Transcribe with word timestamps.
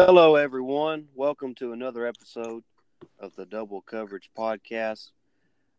Hello, 0.00 0.36
everyone. 0.36 1.08
Welcome 1.16 1.56
to 1.56 1.72
another 1.72 2.06
episode 2.06 2.62
of 3.18 3.34
the 3.34 3.44
Double 3.44 3.80
Coverage 3.80 4.30
Podcast. 4.38 5.10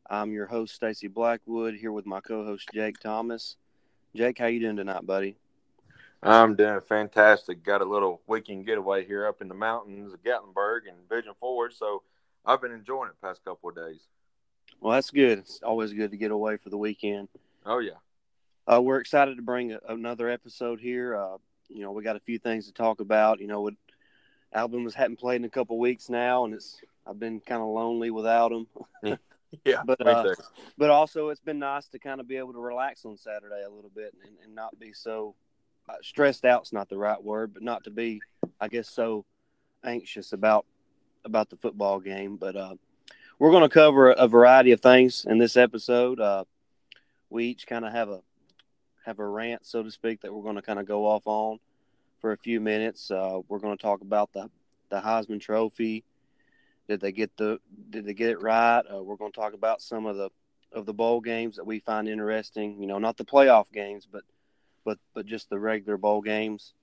I'm 0.10 0.34
your 0.34 0.46
host, 0.46 0.76
Stacy 0.76 1.08
Blackwood, 1.08 1.76
here 1.76 1.94
with 1.94 2.06
my 2.06 2.20
co-host 2.20 2.68
Jake 2.74 3.00
Thomas. 3.00 3.56
Jake, 4.14 4.40
how 4.40 4.48
you 4.48 4.60
doing 4.60 4.76
tonight, 4.76 5.06
buddy? 5.06 5.38
I'm 6.22 6.58
doing 6.58 6.82
fantastic. 6.82 7.64
Got 7.64 7.80
a 7.80 7.86
little 7.86 8.20
weekend 8.28 8.66
getaway 8.66 9.06
here 9.06 9.26
up 9.26 9.42
in 9.42 9.48
the 9.48 9.54
mountains 9.54 10.12
of 10.12 10.22
Gatlinburg 10.22 10.90
and 10.90 11.08
Pigeon 11.10 11.32
Forge, 11.40 11.76
so 11.76 12.04
I've 12.46 12.62
been 12.62 12.74
enjoying 12.74 13.12
it 13.12 13.22
past 13.22 13.46
couple 13.46 13.70
of 13.70 13.78
days. 13.78 14.02
Well, 14.82 14.96
that's 14.96 15.12
good. 15.12 15.40
It's 15.40 15.62
always 15.64 15.94
good 15.94 16.12
to 16.12 16.18
get 16.18 16.32
away 16.32 16.58
for 16.58 16.70
the 16.70 16.78
weekend. 16.78 17.30
Oh 17.66 17.80
yeah. 17.80 17.94
Uh, 18.68 18.82
we're 18.82 19.00
excited 19.00 19.38
to 19.38 19.44
bring 19.44 19.72
a, 19.72 19.80
another 19.88 20.28
episode 20.28 20.82
here. 20.82 21.16
Uh, 21.16 21.38
you 21.70 21.84
know, 21.84 21.94
we 21.94 22.04
got 22.04 22.18
a 22.18 22.20
few 22.20 22.38
things 22.38 22.66
to 22.66 22.74
talk 22.74 23.00
about. 23.00 23.40
You 23.40 23.48
know, 23.48 23.70
Alabama's 24.54 24.96
hadn't 24.96 25.20
played 25.20 25.38
in 25.38 25.46
a 25.46 25.50
couple 25.50 25.78
weeks 25.78 26.10
now, 26.10 26.46
and 26.46 26.54
it's 26.54 26.82
I've 27.06 27.20
been 27.20 27.40
kind 27.40 27.62
of 27.62 27.68
lonely 27.68 28.12
without 28.12 28.50
them. 28.50 28.68
yeah, 29.66 29.82
but 29.86 30.06
uh, 30.06 30.34
but 30.78 30.90
also 30.90 31.30
it's 31.30 31.42
been 31.42 31.60
nice 31.60 31.88
to 31.90 32.00
kind 32.00 32.20
of 32.20 32.28
be 32.28 32.38
able 32.38 32.54
to 32.54 32.60
relax 32.60 33.06
on 33.06 33.18
Saturday 33.18 33.64
a 33.66 33.70
little 33.70 33.92
bit 33.94 34.14
and, 34.24 34.34
and 34.44 34.56
not 34.56 34.80
be 34.80 34.94
so 34.94 35.36
uh, 35.88 35.94
stressed 36.02 36.46
out's 36.46 36.74
not 36.74 36.90
the 36.90 36.98
right 36.98 37.24
word, 37.24 37.54
but 37.54 37.64
not 37.64 37.84
to 37.84 37.92
be, 37.92 38.22
I 38.60 38.68
guess, 38.68 38.90
so 38.90 39.26
anxious 39.84 40.34
about 40.34 40.66
about 41.26 41.50
the 41.50 41.58
football 41.58 42.00
game. 42.00 42.38
But 42.38 42.56
uh, 42.56 42.76
we're 43.38 43.52
going 43.52 43.64
to 43.64 43.70
cover 43.70 44.12
a 44.12 44.28
variety 44.28 44.72
of 44.72 44.82
things 44.82 45.26
in 45.30 45.38
this 45.38 45.58
episode. 45.58 46.20
Uh, 46.20 46.46
we 47.30 47.46
each 47.46 47.68
kind 47.68 47.86
of 47.86 47.92
have 47.92 48.10
a 48.10 48.22
have 49.06 49.20
a 49.20 49.28
rant, 49.28 49.66
so 49.66 49.84
to 49.84 49.92
speak, 49.92 50.22
that 50.22 50.34
we're 50.34 50.44
going 50.44 50.56
to 50.56 50.62
kind 50.62 50.80
of 50.80 50.88
go 50.88 51.06
off 51.06 51.24
on 51.26 51.60
for 52.20 52.32
a 52.32 52.38
few 52.38 52.60
minutes. 52.60 53.12
Uh, 53.12 53.40
we're 53.48 53.60
going 53.60 53.78
to 53.78 53.82
talk 53.82 54.02
about 54.02 54.32
the 54.34 54.50
the 54.90 55.00
Heisman 55.00 55.40
Trophy. 55.40 56.04
Did 56.88 57.02
they 57.02 57.12
get 57.12 57.36
the 57.38 57.60
Did 57.90 58.06
they 58.06 58.14
get 58.14 58.32
it 58.32 58.42
right? 58.42 58.82
Uh, 58.82 59.04
we're 59.04 59.16
going 59.16 59.32
to 59.32 59.40
talk 59.40 59.54
about 59.54 59.82
some 59.82 60.06
of 60.06 60.18
the 60.18 60.30
of 60.72 60.86
the 60.86 60.94
bowl 60.94 61.22
games 61.22 61.56
that 61.56 61.66
we 61.66 61.80
find 61.80 62.08
interesting. 62.08 62.82
You 62.82 62.88
know, 62.88 63.00
not 63.00 63.18
the 63.18 63.26
playoff 63.26 63.72
games, 63.72 64.08
but 64.12 64.24
but 64.86 64.98
but 65.14 65.26
just 65.26 65.50
the 65.50 65.60
regular 65.60 65.98
bowl 65.98 66.22
games. 66.22 66.74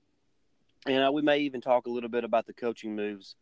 And 0.87 1.05
uh, 1.05 1.11
we 1.13 1.23
may 1.23 1.39
even 1.41 1.61
talk 1.61 1.87
a 1.87 1.91
little 1.91 2.11
bit 2.11 2.25
about 2.25 2.47
the 2.47 2.53
coaching 2.53 2.95
moves 2.95 3.35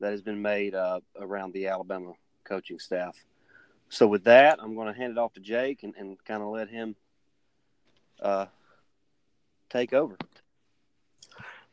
that 0.00 0.12
has 0.12 0.22
been 0.22 0.40
made 0.40 0.74
uh, 0.74 1.00
around 1.20 1.52
the 1.52 1.66
Alabama 1.66 2.12
coaching 2.44 2.78
staff. 2.78 3.16
So 3.90 4.06
with 4.06 4.24
that, 4.24 4.58
I'm 4.62 4.74
going 4.74 4.92
to 4.92 4.98
hand 4.98 5.12
it 5.12 5.18
off 5.18 5.34
to 5.34 5.40
Jake 5.40 5.82
and, 5.82 5.94
and 5.96 6.22
kind 6.24 6.42
of 6.42 6.48
let 6.48 6.68
him 6.68 6.94
uh, 8.22 8.46
take 9.70 9.92
over. 9.92 10.16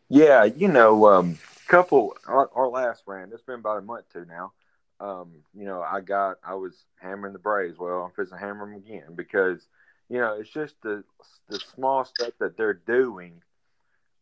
Yeah, 0.09 0.43
you 0.43 0.67
know, 0.67 1.07
um, 1.07 1.37
couple 1.67 2.15
our, 2.27 2.49
our 2.53 2.67
last 2.67 3.03
rant. 3.07 3.33
It's 3.33 3.41
been 3.41 3.59
about 3.59 3.79
a 3.79 3.81
month 3.81 4.11
to 4.13 4.25
now. 4.25 4.53
Um, 4.99 5.31
you 5.53 5.65
know, 5.65 5.81
I 5.81 6.01
got 6.01 6.37
I 6.45 6.53
was 6.55 6.85
hammering 7.01 7.33
the 7.33 7.39
Braves. 7.39 7.77
Well, 7.77 8.03
I'm 8.03 8.11
fixing 8.11 8.37
to 8.37 8.43
hammer 8.43 8.65
them 8.65 8.75
again 8.75 9.15
because 9.15 9.67
you 10.09 10.19
know 10.19 10.33
it's 10.39 10.49
just 10.49 10.75
the 10.83 11.03
the 11.49 11.59
small 11.75 12.05
stuff 12.05 12.33
that 12.39 12.55
they're 12.55 12.73
doing 12.73 13.41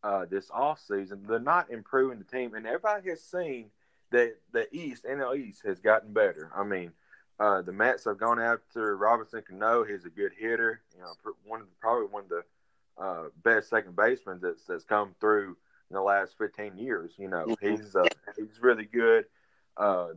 uh, 0.04 0.26
this 0.26 0.50
off 0.52 0.80
season. 0.88 1.26
They're 1.28 1.40
not 1.40 1.70
improving 1.70 2.18
the 2.18 2.26
team, 2.26 2.56
and 2.56 2.66
everybody 2.66 3.10
has 3.10 3.22
seen 3.22 3.66
that 4.12 4.36
the 4.52 4.74
East 4.74 5.04
NL 5.04 5.38
East 5.38 5.64
has 5.66 5.80
gotten 5.80 6.14
better. 6.14 6.50
I 6.56 6.64
mean, 6.64 6.92
uh, 7.40 7.62
the 7.62 7.74
Mets 7.74 8.06
have 8.06 8.18
gone 8.18 8.40
after 8.40 8.96
Robinson 8.96 9.44
Cano. 9.48 9.84
He's 9.84 10.06
a 10.06 10.10
good 10.10 10.32
hitter. 10.38 10.82
You 10.96 11.02
know, 11.02 11.34
one 11.46 11.60
of 11.60 11.68
the, 11.68 11.74
probably 11.82 12.08
one 12.08 12.24
of 12.24 12.30
the 12.30 12.44
uh, 12.98 13.24
best 13.44 13.70
second 13.70 13.96
basemen 13.98 14.40
that's 14.42 14.64
that's 14.64 14.86
come 14.86 15.14
through 15.20 15.58
in 15.94 15.96
the 15.96 16.02
last 16.02 16.36
15 16.40 16.78
years. 16.78 17.12
You 17.18 17.30
know, 17.30 17.46
mm-hmm. 17.46 17.70
he's 17.70 17.96
uh, 17.96 18.04
he's 18.36 18.60
really 18.62 18.86
good. 18.86 19.26
Uh, 19.78 20.08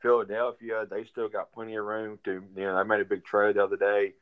Philadelphia, 0.00 0.86
they 0.90 1.04
still 1.04 1.28
got 1.28 1.52
plenty 1.52 1.76
of 1.76 1.84
room 1.84 2.18
to. 2.24 2.42
You 2.56 2.62
know, 2.62 2.76
they 2.76 2.88
made 2.88 3.00
a 3.00 3.04
big 3.04 3.24
trade 3.24 3.56
the 3.56 3.64
other 3.64 3.76
day, 3.76 4.14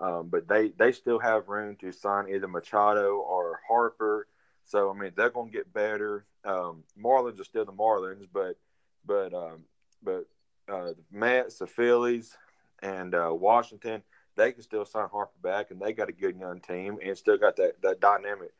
um, 0.00 0.28
but 0.28 0.48
they 0.48 0.68
they 0.70 0.92
still 0.92 1.18
have 1.18 1.48
room 1.48 1.76
to 1.76 1.92
sign 1.92 2.28
either 2.28 2.48
Machado 2.48 3.16
or 3.16 3.60
Harper. 3.68 4.26
So 4.64 4.90
I 4.90 4.98
mean, 4.98 5.12
they're 5.14 5.30
going 5.30 5.50
to 5.50 5.56
get 5.56 5.72
better. 5.72 6.24
Um, 6.44 6.84
Marlins 6.98 7.40
are 7.40 7.44
still 7.44 7.64
the 7.64 7.72
Marlins, 7.72 8.26
but 8.32 8.56
but 9.04 9.34
um, 9.34 9.64
but 10.02 10.26
uh, 10.68 10.92
the 10.92 10.96
Mets, 11.10 11.58
the 11.58 11.66
Phillies, 11.66 12.36
and 12.82 13.14
uh, 13.14 13.30
Washington, 13.32 14.02
they 14.36 14.52
can 14.52 14.62
still 14.62 14.86
sign 14.86 15.08
Harper 15.10 15.38
back, 15.42 15.70
and 15.70 15.80
they 15.80 15.92
got 15.92 16.08
a 16.08 16.12
good 16.12 16.38
young 16.38 16.60
team, 16.60 16.98
and 17.04 17.18
still 17.18 17.36
got 17.36 17.56
that 17.56 17.82
that 17.82 18.00
dynamic 18.00 18.52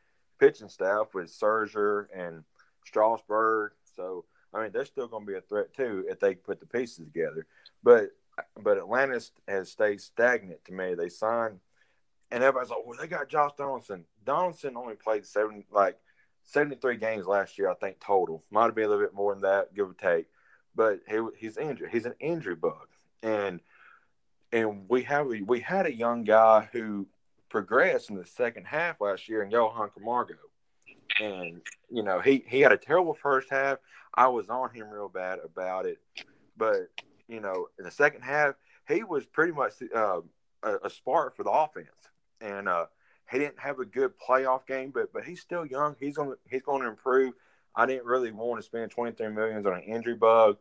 pitching 0.43 0.67
staff 0.67 1.13
with 1.13 1.31
Scherzer 1.31 2.07
and 2.13 2.43
Strasburg. 2.85 3.71
So 3.95 4.25
I 4.53 4.61
mean, 4.61 4.71
they're 4.71 4.85
still 4.85 5.07
going 5.07 5.25
to 5.25 5.31
be 5.31 5.37
a 5.37 5.41
threat 5.41 5.73
too 5.73 6.05
if 6.09 6.19
they 6.19 6.35
put 6.35 6.59
the 6.59 6.65
pieces 6.65 7.05
together. 7.05 7.45
But 7.81 8.09
but 8.61 8.77
Atlanta 8.77 9.21
has 9.47 9.71
stayed 9.71 10.01
stagnant 10.01 10.65
to 10.65 10.73
me. 10.73 10.95
They 10.95 11.09
signed, 11.09 11.59
and 12.31 12.43
everybody's 12.43 12.71
like, 12.71 12.85
"Well, 12.85 12.97
they 12.99 13.07
got 13.07 13.29
Josh 13.29 13.51
Donaldson." 13.57 14.05
Donaldson 14.25 14.75
only 14.75 14.95
played 14.95 15.25
seven 15.25 15.63
like 15.71 15.97
seventy 16.43 16.75
three 16.75 16.97
games 16.97 17.25
last 17.25 17.57
year, 17.57 17.69
I 17.69 17.75
think 17.75 17.99
total. 17.99 18.43
Might 18.51 18.65
have 18.65 18.75
been 18.75 18.85
a 18.85 18.89
little 18.89 19.03
bit 19.03 19.13
more 19.13 19.33
than 19.33 19.43
that, 19.43 19.73
give 19.73 19.89
or 19.89 19.93
take. 19.93 20.27
But 20.75 21.01
he, 21.07 21.19
he's 21.37 21.57
injured. 21.57 21.91
He's 21.91 22.05
an 22.05 22.15
injury 22.19 22.55
bug, 22.55 22.87
and 23.21 23.61
and 24.51 24.89
we 24.89 25.03
have 25.03 25.27
we 25.27 25.59
had 25.61 25.85
a 25.85 25.95
young 25.95 26.23
guy 26.25 26.67
who 26.71 27.07
progressed 27.53 28.09
in 28.09 28.15
the 28.15 28.25
second 28.25 28.65
half 28.65 28.99
last 28.99 29.29
year 29.29 29.43
in 29.43 29.51
Johan 29.51 29.91
Camargo. 29.95 30.33
And, 31.21 31.61
you 31.87 32.01
know, 32.01 32.19
he, 32.19 32.43
he 32.47 32.61
had 32.61 32.71
a 32.71 32.77
terrible 32.77 33.13
first 33.13 33.47
half. 33.51 33.77
I 34.15 34.27
was 34.27 34.49
on 34.49 34.71
him 34.71 34.89
real 34.89 35.07
bad 35.07 35.37
about 35.45 35.85
it. 35.85 35.99
But, 36.57 36.89
you 37.27 37.39
know, 37.39 37.67
in 37.77 37.85
the 37.85 37.91
second 37.91 38.23
half, 38.23 38.55
he 38.87 39.03
was 39.03 39.27
pretty 39.27 39.53
much 39.53 39.73
uh, 39.95 40.21
a, 40.63 40.77
a, 40.85 40.89
spark 40.89 41.37
for 41.37 41.43
the 41.43 41.51
offense. 41.51 41.89
And 42.41 42.67
uh, 42.67 42.87
he 43.31 43.37
didn't 43.37 43.59
have 43.59 43.77
a 43.77 43.85
good 43.85 44.13
playoff 44.17 44.65
game, 44.65 44.89
but 44.91 45.13
but 45.13 45.23
he's 45.23 45.39
still 45.39 45.65
young. 45.65 45.95
He's 45.99 46.17
going 46.17 46.35
he's 46.49 46.63
going 46.63 46.81
to 46.81 46.89
improve. 46.89 47.33
I 47.75 47.85
didn't 47.85 48.05
really 48.05 48.31
want 48.31 48.59
to 48.59 48.65
spend 48.65 48.91
23 48.91 49.29
millions 49.29 49.65
on 49.67 49.75
an 49.75 49.83
injury 49.83 50.15
bug 50.15 50.57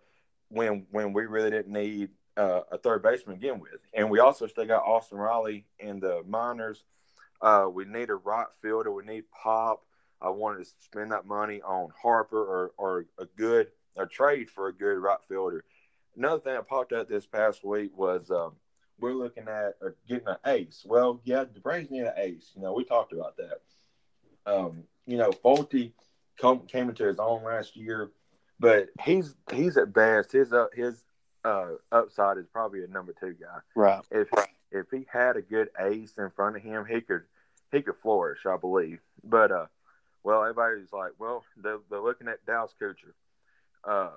when 0.49 0.87
when 0.91 1.15
we 1.15 1.25
really 1.25 1.51
didn't 1.51 1.73
need 1.73 2.11
uh, 2.37 2.61
a 2.71 2.79
third 2.79 3.03
baseman 3.03 3.37
again 3.37 3.61
with. 3.61 3.81
And 3.95 4.11
we 4.11 4.19
also 4.19 4.47
still 4.47 4.67
got 4.67 4.85
Austin 4.85 5.19
Riley 5.19 5.67
in 5.79 6.01
the 6.01 6.23
minors. 6.27 6.85
Uh, 7.41 7.67
we 7.73 7.85
need 7.85 8.11
a 8.11 8.15
right 8.15 8.47
fielder. 8.61 8.93
We 8.93 9.05
need 9.05 9.25
pop. 9.31 9.85
I 10.21 10.31
wanted 10.31 10.65
to 10.65 10.71
spend 10.79 11.11
that 11.13 11.27
money 11.27 11.61
on 11.63 11.89
Harper 12.01 12.41
or, 12.41 12.73
or 12.77 13.07
a 13.19 13.27
good 13.37 13.69
a 13.97 14.07
trade 14.07 14.49
for 14.49 14.69
a 14.69 14.73
good 14.73 14.99
right 14.99 15.19
fielder. 15.29 15.65
Another 16.17 16.41
thing 16.41 16.55
that 16.55 16.69
popped 16.69 16.93
up 16.93 17.09
this 17.09 17.27
past 17.27 17.65
week 17.65 17.97
was 17.97 18.31
um, 18.31 18.53
we're 18.99 19.13
looking 19.13 19.49
at 19.49 19.75
uh, 19.85 19.91
getting 20.09 20.29
an 20.29 20.37
ace. 20.47 20.85
Well, 20.87 21.21
yeah, 21.25 21.45
the 21.45 21.61
Braves 21.61 21.91
need 21.91 22.03
an 22.03 22.13
ace. 22.17 22.53
You 22.55 22.63
know, 22.63 22.73
we 22.73 22.85
talked 22.85 23.13
about 23.13 23.37
that. 23.37 23.61
Um, 24.47 24.85
you 25.07 25.17
know, 25.17 25.31
Folty 25.31 25.93
come, 26.41 26.61
came 26.61 26.89
into 26.89 27.05
his 27.05 27.19
own 27.19 27.45
last 27.45 27.77
year, 27.77 28.11
but 28.61 28.89
he's 29.05 29.35
he's 29.53 29.77
at 29.77 29.93
best 29.93 30.33
his 30.33 30.53
uh, 30.53 30.67
his 30.73 31.05
uh, 31.45 31.67
upside 31.91 32.39
is 32.39 32.47
probably 32.53 32.85
a 32.85 32.89
number 32.89 33.15
two 33.19 33.35
guy. 33.41 33.59
Right. 33.75 34.03
If 34.11 34.29
if 34.71 34.87
he 34.91 35.07
had 35.13 35.37
a 35.37 35.43
good 35.43 35.69
ace 35.79 36.15
in 36.19 36.31
front 36.31 36.57
of 36.57 36.63
him, 36.63 36.87
he 36.87 37.01
could 37.01 37.23
he 37.71 37.83
could 37.83 37.97
flourish, 38.03 38.47
I 38.47 38.57
believe. 38.57 39.01
But 39.25 39.51
uh, 39.51 39.67
well, 40.23 40.43
everybody's 40.43 40.93
like, 40.93 41.13
well, 41.19 41.45
they're, 41.57 41.79
they're 41.91 42.01
looking 42.01 42.29
at 42.29 42.45
Dallas 42.47 42.73
Keuchel. 42.81 43.13
Uh, 43.85 44.11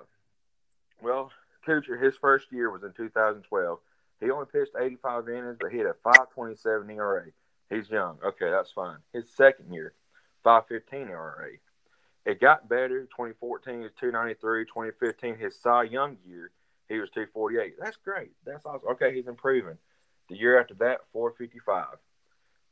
well, 1.02 1.32
Keuchel, 1.66 2.00
his 2.00 2.16
first 2.16 2.52
year 2.52 2.70
was 2.70 2.82
in 2.84 2.92
2012. 2.92 3.78
He 4.20 4.30
only 4.30 4.46
pitched 4.46 4.72
85 4.78 5.28
innings, 5.28 5.56
but 5.60 5.72
he 5.72 5.78
had 5.78 5.88
a 5.88 5.94
5.27 6.04 6.96
ERA. 6.96 7.24
He's 7.68 7.90
young. 7.90 8.18
Okay, 8.24 8.50
that's 8.50 8.70
fine. 8.70 8.98
His 9.12 9.28
second 9.28 9.72
year, 9.72 9.92
5.15 10.44 11.10
ERA. 11.10 11.50
It 12.24 12.40
got 12.40 12.68
better. 12.68 13.02
2014 13.02 13.82
is 13.82 13.92
293. 14.00 14.64
2015, 14.64 15.36
his 15.36 15.60
Cy 15.60 15.84
Young 15.84 16.16
year, 16.26 16.50
he 16.88 16.98
was 16.98 17.10
248. 17.10 17.74
That's 17.80 17.96
great. 17.96 18.30
That's 18.44 18.64
awesome. 18.64 18.88
Okay, 18.90 19.14
he's 19.14 19.26
improving. 19.26 19.78
The 20.28 20.36
year 20.36 20.60
after 20.60 20.74
that, 20.74 21.00
455. 21.12 21.86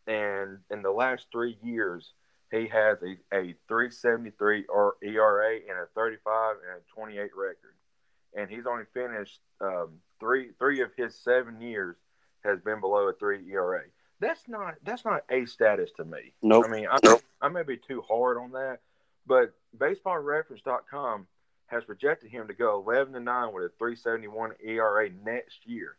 And 0.07 0.59
in 0.71 0.83
the 0.83 0.91
last 0.91 1.27
three 1.33 1.57
years, 1.63 2.13
he 2.51 2.69
has 2.69 2.99
a, 3.03 3.17
a 3.35 3.55
373 3.69 4.67
or 4.69 4.97
ERA 5.03 5.57
and 5.57 5.79
a 5.79 5.87
35 5.95 6.57
and 6.69 6.81
a 6.81 6.95
28 6.95 7.31
record. 7.37 7.75
And 8.37 8.51
he's 8.51 8.67
only 8.67 8.85
finished 8.93 9.41
um, 9.61 10.01
three 10.19 10.51
three 10.59 10.81
of 10.81 10.91
his 10.97 11.15
seven 11.17 11.61
years 11.61 11.97
has 12.45 12.59
been 12.61 12.81
below 12.81 13.09
a 13.09 13.13
three 13.13 13.49
ERA. 13.53 13.83
That's 14.21 14.49
not 14.49 14.75
that's 14.85 15.05
not 15.05 15.23
a 15.31 15.47
status 15.47 15.91
to 15.99 16.05
me. 16.05 16.35
No, 16.43 16.61
nope. 16.61 16.67
I 16.69 16.73
mean 16.73 16.87
I. 16.91 17.19
I 17.45 17.49
may 17.49 17.63
be 17.63 17.77
too 17.77 18.03
hard 18.09 18.39
on 18.39 18.53
that, 18.53 18.79
but 19.27 19.53
BaseballReference.com 19.77 21.27
has 21.67 21.85
projected 21.85 22.31
him 22.31 22.49
to 22.49 22.55
go 22.55 22.83
11 22.87 23.13
to 23.15 23.21
9 23.21 23.53
with 23.53 23.65
a 23.65 23.69
371 23.79 24.53
ERA 24.65 25.09
next 25.25 25.67
year. 25.67 25.97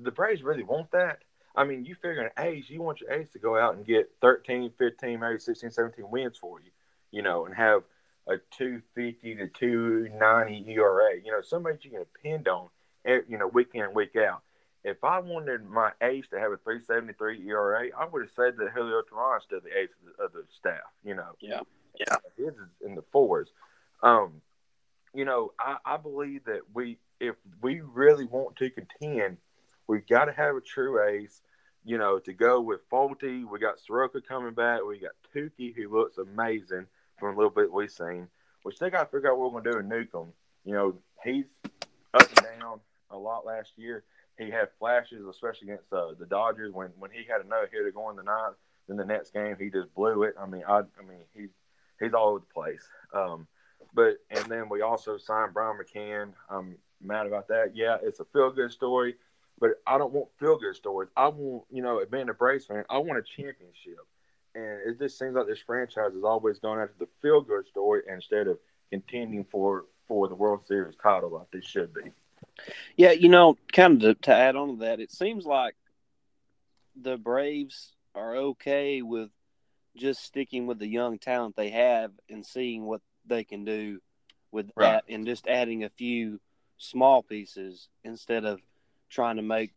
The 0.00 0.10
Braves 0.10 0.42
really 0.42 0.62
want 0.62 0.90
that. 0.92 1.22
I 1.56 1.64
mean, 1.64 1.86
you 1.86 1.94
figure 1.94 2.20
an 2.20 2.44
ace, 2.44 2.68
you 2.68 2.82
want 2.82 3.00
your 3.00 3.12
ace 3.12 3.30
to 3.30 3.38
go 3.38 3.56
out 3.56 3.76
and 3.76 3.86
get 3.86 4.10
13, 4.20 4.72
15, 4.78 5.20
maybe 5.20 5.38
16, 5.38 5.70
17 5.70 6.10
wins 6.10 6.36
for 6.36 6.60
you, 6.60 6.70
you 7.10 7.22
know, 7.22 7.46
and 7.46 7.54
have 7.54 7.82
a 8.28 8.36
250 8.58 9.36
to 9.36 9.48
290 9.48 10.74
ERA. 10.74 11.16
You 11.24 11.32
know, 11.32 11.40
somebody 11.40 11.78
you 11.82 11.90
can 11.90 12.04
depend 12.12 12.48
on, 12.48 12.68
eh, 13.06 13.20
you 13.26 13.38
know, 13.38 13.46
week 13.46 13.68
in, 13.72 13.82
and 13.82 13.94
week 13.94 14.16
out. 14.16 14.42
If 14.84 15.02
I 15.02 15.18
wanted 15.18 15.64
my 15.64 15.92
ace 16.02 16.26
to 16.28 16.38
have 16.38 16.52
a 16.52 16.58
373 16.58 17.48
ERA, 17.48 17.88
I 17.96 18.06
would 18.06 18.22
have 18.22 18.30
said 18.30 18.56
that 18.58 18.70
Julio 18.72 19.02
Teheran's 19.02 19.44
still 19.44 19.60
the 19.60 19.76
ace 19.76 19.88
of 20.00 20.16
the, 20.16 20.24
of 20.24 20.32
the 20.32 20.44
staff, 20.58 20.92
you 21.02 21.14
know. 21.14 21.32
Yeah. 21.40 21.60
Yeah. 21.98 22.16
His 22.36 22.54
is 22.54 22.68
in 22.84 22.94
the 22.94 23.02
fours. 23.10 23.48
Um, 24.02 24.42
you 25.16 25.24
know, 25.24 25.52
I, 25.58 25.78
I 25.84 25.96
believe 25.96 26.44
that 26.44 26.60
we, 26.74 26.98
if 27.20 27.36
we 27.62 27.80
really 27.80 28.26
want 28.26 28.56
to 28.56 28.68
contend, 28.68 29.38
we've 29.86 30.06
got 30.06 30.26
to 30.26 30.32
have 30.32 30.56
a 30.56 30.60
true 30.60 31.02
ace. 31.02 31.40
You 31.84 31.98
know, 31.98 32.18
to 32.18 32.32
go 32.32 32.60
with 32.60 32.80
Folty, 32.90 33.48
we 33.48 33.58
got 33.58 33.80
Soroka 33.80 34.20
coming 34.20 34.52
back. 34.52 34.80
We 34.86 34.98
got 34.98 35.12
Touki, 35.34 35.74
who 35.74 35.88
looks 35.88 36.18
amazing 36.18 36.86
from 37.18 37.34
a 37.34 37.36
little 37.36 37.50
bit 37.50 37.72
we've 37.72 37.90
seen. 37.90 38.28
We 38.64 38.72
still 38.74 38.90
got 38.90 39.04
to 39.04 39.16
figure 39.16 39.30
out 39.30 39.38
what 39.38 39.52
we're 39.52 39.62
going 39.62 39.64
to 39.64 39.72
do 39.72 39.78
in 39.78 39.88
Newcomb. 39.88 40.32
You 40.64 40.72
know, 40.72 40.94
he's 41.24 41.46
up 42.12 42.28
and 42.28 42.60
down 42.60 42.80
a 43.10 43.16
lot 43.16 43.46
last 43.46 43.70
year. 43.76 44.02
He 44.36 44.50
had 44.50 44.68
flashes, 44.78 45.24
especially 45.24 45.68
against 45.68 45.92
uh, 45.92 46.12
the 46.18 46.26
Dodgers 46.26 46.74
when 46.74 46.90
when 46.98 47.10
he 47.10 47.24
had 47.24 47.40
another 47.40 47.70
hitter 47.72 47.90
going 47.90 48.16
the 48.16 48.24
ninth. 48.24 48.56
Then 48.88 48.96
the 48.96 49.04
next 49.04 49.32
game 49.32 49.56
he 49.58 49.70
just 49.70 49.94
blew 49.94 50.24
it. 50.24 50.34
I 50.38 50.46
mean, 50.46 50.64
I 50.68 50.80
I 50.80 51.02
mean 51.08 51.24
he's 51.32 51.50
he's 52.00 52.12
all 52.12 52.30
over 52.30 52.40
the 52.40 52.52
place. 52.52 52.82
Um, 53.14 53.46
but 53.96 54.18
and 54.30 54.44
then 54.44 54.68
we 54.68 54.82
also 54.82 55.16
signed 55.16 55.54
Brian 55.54 55.78
McCann. 55.78 56.34
I'm 56.50 56.76
mad 57.02 57.26
about 57.26 57.48
that. 57.48 57.72
Yeah, 57.74 57.96
it's 58.02 58.20
a 58.20 58.24
feel 58.26 58.52
good 58.52 58.70
story, 58.70 59.16
but 59.58 59.70
I 59.86 59.96
don't 59.96 60.12
want 60.12 60.28
feel 60.38 60.58
good 60.58 60.76
stories. 60.76 61.08
I 61.16 61.28
want 61.28 61.64
you 61.72 61.82
know, 61.82 62.04
being 62.08 62.28
a 62.28 62.34
Braves 62.34 62.66
fan, 62.66 62.84
I 62.90 62.98
want 62.98 63.18
a 63.18 63.22
championship. 63.22 64.06
And 64.54 64.80
it 64.86 64.98
just 64.98 65.18
seems 65.18 65.34
like 65.34 65.46
this 65.46 65.60
franchise 65.60 66.14
is 66.14 66.24
always 66.24 66.58
going 66.58 66.80
after 66.80 66.94
the 66.98 67.08
feel 67.20 67.40
good 67.40 67.66
story 67.66 68.02
instead 68.08 68.46
of 68.46 68.58
contending 68.90 69.44
for 69.50 69.86
for 70.06 70.28
the 70.28 70.34
World 70.34 70.66
Series 70.66 70.94
title 71.02 71.30
like 71.30 71.50
they 71.50 71.60
should 71.60 71.92
be. 71.92 72.12
Yeah, 72.96 73.12
you 73.12 73.28
know, 73.28 73.56
kind 73.72 74.02
of 74.04 74.16
to, 74.20 74.22
to 74.26 74.34
add 74.34 74.56
on 74.56 74.68
to 74.68 74.76
that, 74.84 75.00
it 75.00 75.10
seems 75.10 75.46
like 75.46 75.74
the 76.94 77.16
Braves 77.16 77.94
are 78.14 78.36
okay 78.36 79.02
with 79.02 79.30
just 79.96 80.22
sticking 80.22 80.66
with 80.66 80.78
the 80.78 80.86
young 80.86 81.18
talent 81.18 81.56
they 81.56 81.70
have 81.70 82.12
and 82.28 82.44
seeing 82.44 82.84
what 82.84 83.00
they 83.28 83.44
can 83.44 83.64
do 83.64 84.00
with 84.52 84.70
Right. 84.76 84.92
that 84.92 85.04
and 85.12 85.26
just 85.26 85.46
adding 85.46 85.84
a 85.84 85.90
few 85.90 86.40
small 86.78 87.22
pieces 87.22 87.88
instead 88.04 88.44
of 88.44 88.60
trying 89.10 89.36
to 89.36 89.42
make 89.42 89.72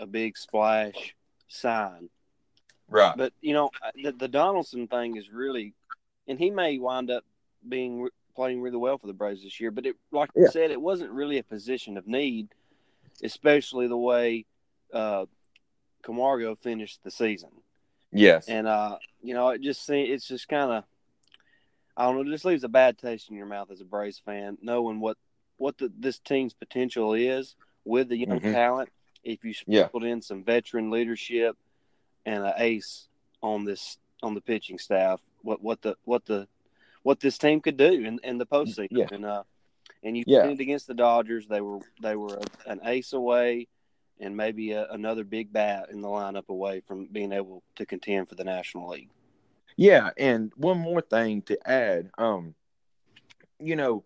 a 0.00 0.06
big 0.06 0.36
splash 0.36 1.14
sign. 1.48 2.08
Right. 2.88 3.16
But 3.16 3.32
you 3.40 3.54
know, 3.54 3.70
the, 4.02 4.12
the 4.12 4.28
Donaldson 4.28 4.86
thing 4.88 5.16
is 5.16 5.30
really, 5.30 5.74
and 6.28 6.38
he 6.38 6.50
may 6.50 6.78
wind 6.78 7.10
up 7.10 7.24
being 7.68 8.08
playing 8.34 8.60
really 8.62 8.76
well 8.78 8.98
for 8.98 9.06
the 9.06 9.12
Braves 9.12 9.42
this 9.42 9.60
year. 9.60 9.70
But 9.70 9.86
it, 9.86 9.96
like 10.10 10.30
Yeah. 10.34 10.42
you 10.42 10.48
said, 10.50 10.70
it 10.70 10.80
wasn't 10.80 11.10
really 11.10 11.38
a 11.38 11.42
position 11.42 11.96
of 11.96 12.06
need, 12.06 12.48
especially 13.22 13.86
the 13.88 13.96
way 13.96 14.44
uh, 14.92 15.26
Camargo 16.02 16.54
finished 16.54 17.02
the 17.04 17.10
season. 17.10 17.50
Yes. 18.10 18.48
And 18.48 18.66
uh, 18.66 18.98
you 19.22 19.34
know, 19.34 19.48
it 19.50 19.62
just 19.62 19.84
se- 19.86 20.04
it's 20.04 20.26
just 20.26 20.48
kind 20.48 20.70
of, 20.72 20.84
I 22.02 22.06
don't 22.06 22.16
know, 22.16 22.22
it 22.28 22.34
just 22.34 22.44
leaves 22.44 22.64
a 22.64 22.68
bad 22.68 22.98
taste 22.98 23.30
in 23.30 23.36
your 23.36 23.46
mouth 23.46 23.70
as 23.70 23.80
a 23.80 23.84
Braves 23.84 24.18
fan, 24.18 24.58
knowing 24.60 24.98
what 24.98 25.16
what 25.58 25.78
the, 25.78 25.92
this 25.96 26.18
team's 26.18 26.52
potential 26.52 27.14
is 27.14 27.54
with 27.84 28.08
the 28.08 28.16
young 28.16 28.40
Mhm. 28.40 28.52
talent. 28.52 28.88
If 29.22 29.44
you 29.44 29.54
Yeah. 29.68 29.82
sprinkled 29.82 30.02
in 30.04 30.20
some 30.20 30.42
veteran 30.42 30.90
leadership 30.90 31.56
and 32.26 32.42
an 32.44 32.54
ace 32.56 33.06
on 33.40 33.64
this 33.64 33.98
on 34.20 34.34
the 34.34 34.40
pitching 34.40 34.78
staff, 34.78 35.20
what 35.42 35.62
what 35.62 35.80
the 35.82 35.96
what 36.04 36.24
the 36.24 36.48
what 37.04 37.20
this 37.20 37.38
team 37.38 37.60
could 37.60 37.76
do 37.76 37.92
in, 37.92 38.18
in 38.24 38.38
the 38.38 38.46
postseason. 38.46 38.88
Yeah. 38.90 39.06
And 39.12 39.24
uh, 39.24 39.44
and 40.02 40.16
you 40.16 40.24
Yeah. 40.26 40.46
against 40.48 40.88
the 40.88 40.94
Dodgers. 40.94 41.46
They 41.46 41.60
were 41.60 41.78
they 42.00 42.16
were 42.16 42.34
a, 42.38 42.68
an 42.70 42.80
ace 42.82 43.12
away, 43.12 43.68
and 44.18 44.36
maybe 44.36 44.72
a, 44.72 44.88
another 44.90 45.22
big 45.22 45.52
bat 45.52 45.90
in 45.90 46.00
the 46.00 46.08
lineup 46.08 46.48
away 46.48 46.80
from 46.80 47.06
being 47.06 47.30
able 47.32 47.62
to 47.76 47.86
contend 47.86 48.28
for 48.28 48.34
the 48.34 48.44
National 48.44 48.88
League. 48.88 49.10
Yeah, 49.76 50.10
and 50.16 50.52
one 50.56 50.78
more 50.78 51.00
thing 51.00 51.42
to 51.42 51.58
add, 51.68 52.10
um, 52.18 52.54
you 53.58 53.76
know, 53.76 54.04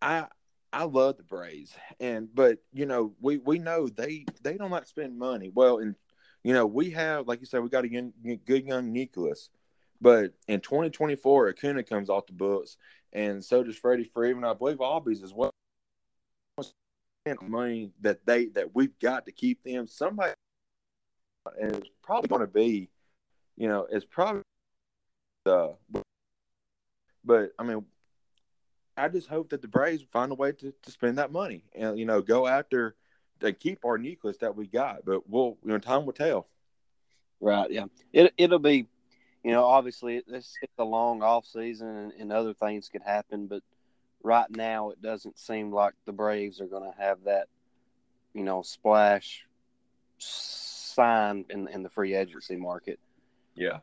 I 0.00 0.26
I 0.72 0.84
love 0.84 1.16
the 1.16 1.22
Braves, 1.22 1.74
and 1.98 2.32
but 2.34 2.58
you 2.72 2.86
know 2.86 3.12
we 3.20 3.38
we 3.38 3.58
know 3.58 3.88
they 3.88 4.24
they 4.42 4.56
don't 4.56 4.70
like 4.70 4.86
spend 4.86 5.18
money. 5.18 5.50
Well, 5.52 5.78
and 5.78 5.96
you 6.42 6.54
know 6.54 6.66
we 6.66 6.90
have 6.90 7.26
like 7.28 7.40
you 7.40 7.46
said 7.46 7.62
we 7.62 7.68
got 7.68 7.84
a 7.84 7.90
young, 7.90 8.12
good 8.46 8.66
young 8.66 8.92
Nicholas, 8.92 9.50
but 10.00 10.32
in 10.48 10.60
2024 10.60 11.48
Acuna 11.50 11.82
comes 11.82 12.08
off 12.08 12.26
the 12.26 12.32
books, 12.32 12.76
and 13.12 13.44
so 13.44 13.62
does 13.62 13.76
Freddie 13.76 14.04
Freeman. 14.04 14.44
I 14.44 14.54
believe 14.54 14.78
Albies 14.78 15.22
as 15.22 15.34
well. 15.34 15.50
Money 17.42 17.90
that 18.00 18.24
they 18.24 18.46
that 18.46 18.74
we've 18.74 18.98
got 18.98 19.26
to 19.26 19.32
keep 19.32 19.62
them. 19.62 19.86
Somebody, 19.86 20.32
and 21.60 21.76
it's 21.76 21.90
probably 22.02 22.28
going 22.28 22.40
to 22.40 22.46
be, 22.46 22.88
you 23.56 23.68
know, 23.68 23.86
it's 23.90 24.06
probably 24.06 24.42
uh, 25.50 26.00
but 27.24 27.52
I 27.58 27.62
mean, 27.62 27.84
I 28.96 29.08
just 29.08 29.28
hope 29.28 29.50
that 29.50 29.62
the 29.62 29.68
Braves 29.68 30.04
find 30.12 30.32
a 30.32 30.34
way 30.34 30.52
to, 30.52 30.72
to 30.82 30.90
spend 30.90 31.18
that 31.18 31.32
money 31.32 31.64
and 31.74 31.98
you 31.98 32.06
know 32.06 32.22
go 32.22 32.46
after 32.46 32.94
and 33.42 33.58
keep 33.58 33.84
our 33.84 33.98
nucleus 33.98 34.38
that 34.38 34.56
we 34.56 34.66
got. 34.66 35.04
But 35.04 35.28
we'll 35.28 35.56
you 35.64 35.70
know 35.70 35.78
time 35.78 36.06
will 36.06 36.12
tell. 36.12 36.46
Right. 37.40 37.70
Yeah. 37.70 37.86
It 38.12 38.32
it'll 38.36 38.58
be, 38.58 38.86
you 39.42 39.52
know, 39.52 39.64
obviously 39.64 40.16
it's 40.26 40.56
it's 40.60 40.78
a 40.78 40.84
long 40.84 41.22
off 41.22 41.46
season 41.46 41.88
and, 41.88 42.12
and 42.12 42.32
other 42.32 42.54
things 42.54 42.88
could 42.88 43.02
happen, 43.02 43.46
but 43.46 43.62
right 44.22 44.50
now 44.50 44.90
it 44.90 45.00
doesn't 45.00 45.38
seem 45.38 45.72
like 45.72 45.94
the 46.04 46.12
Braves 46.12 46.60
are 46.60 46.66
going 46.66 46.90
to 46.90 47.02
have 47.02 47.24
that, 47.24 47.48
you 48.34 48.42
know, 48.42 48.62
splash 48.62 49.46
sign 50.18 51.46
in 51.48 51.68
in 51.68 51.82
the 51.82 51.88
free 51.88 52.14
agency 52.14 52.56
market. 52.56 52.98
Yeah. 53.54 53.78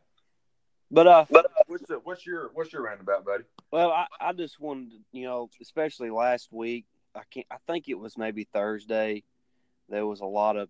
But 0.89 1.07
uh, 1.07 1.25
What's 1.68 1.88
the, 1.88 1.95
what's 2.04 2.25
your 2.25 2.50
what's 2.54 2.72
your 2.72 2.84
roundabout, 2.84 3.25
buddy? 3.25 3.44
well, 3.72 3.92
I, 3.92 4.07
I 4.22 4.34
just 4.34 4.60
wanted, 4.60 4.92
to, 4.92 4.98
you 5.12 5.25
know, 5.25 5.50
especially 5.62 6.10
last 6.10 6.48
week. 6.51 6.86
I 7.13 7.22
can't. 7.30 7.45
I 7.51 7.57
think 7.68 7.89
it 7.89 8.00
was 8.00 8.18
maybe 8.18 8.45
Thursday. 8.54 9.24
There 9.89 10.06
was 10.06 10.22
a 10.22 10.25
lot 10.25 10.56
of 10.56 10.69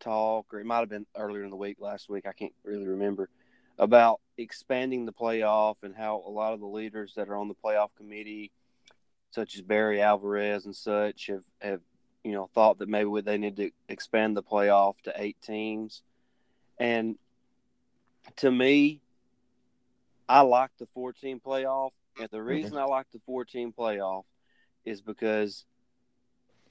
talk, 0.00 0.46
or 0.52 0.60
it 0.60 0.66
might 0.66 0.80
have 0.80 0.88
been 0.88 1.06
earlier 1.16 1.44
in 1.44 1.50
the 1.50 1.56
week 1.56 1.76
last 1.80 2.08
week. 2.08 2.26
I 2.26 2.32
can't 2.32 2.52
really 2.64 2.86
remember 2.86 3.28
about 3.78 4.20
expanding 4.38 5.04
the 5.04 5.12
playoff 5.12 5.76
and 5.82 5.94
how 5.94 6.22
a 6.26 6.30
lot 6.30 6.54
of 6.54 6.60
the 6.60 6.66
leaders 6.66 7.14
that 7.16 7.28
are 7.28 7.36
on 7.36 7.48
the 7.48 7.54
playoff 7.54 7.90
committee, 7.96 8.50
such 9.30 9.54
as 9.54 9.62
Barry 9.62 10.00
Alvarez 10.00 10.64
and 10.64 10.74
such, 10.74 11.26
have 11.26 11.44
have 11.60 11.80
you 12.24 12.32
know 12.32 12.48
thought 12.54 12.78
that 12.78 12.88
maybe 12.88 13.20
they 13.20 13.36
need 13.36 13.56
to 13.56 13.70
expand 13.88 14.34
the 14.34 14.42
playoff 14.42 14.94
to 15.02 15.12
eight 15.16 15.36
teams. 15.42 16.02
And 16.78 17.16
to 18.36 18.50
me, 18.50 19.00
I 20.28 20.42
like 20.42 20.70
the 20.78 20.86
four 20.94 21.12
team 21.12 21.40
playoff. 21.44 21.90
And 22.18 22.28
the 22.30 22.42
reason 22.42 22.76
I 22.76 22.84
like 22.84 23.06
the 23.12 23.20
four 23.24 23.44
team 23.44 23.72
playoff 23.76 24.24
is 24.84 25.00
because 25.00 25.64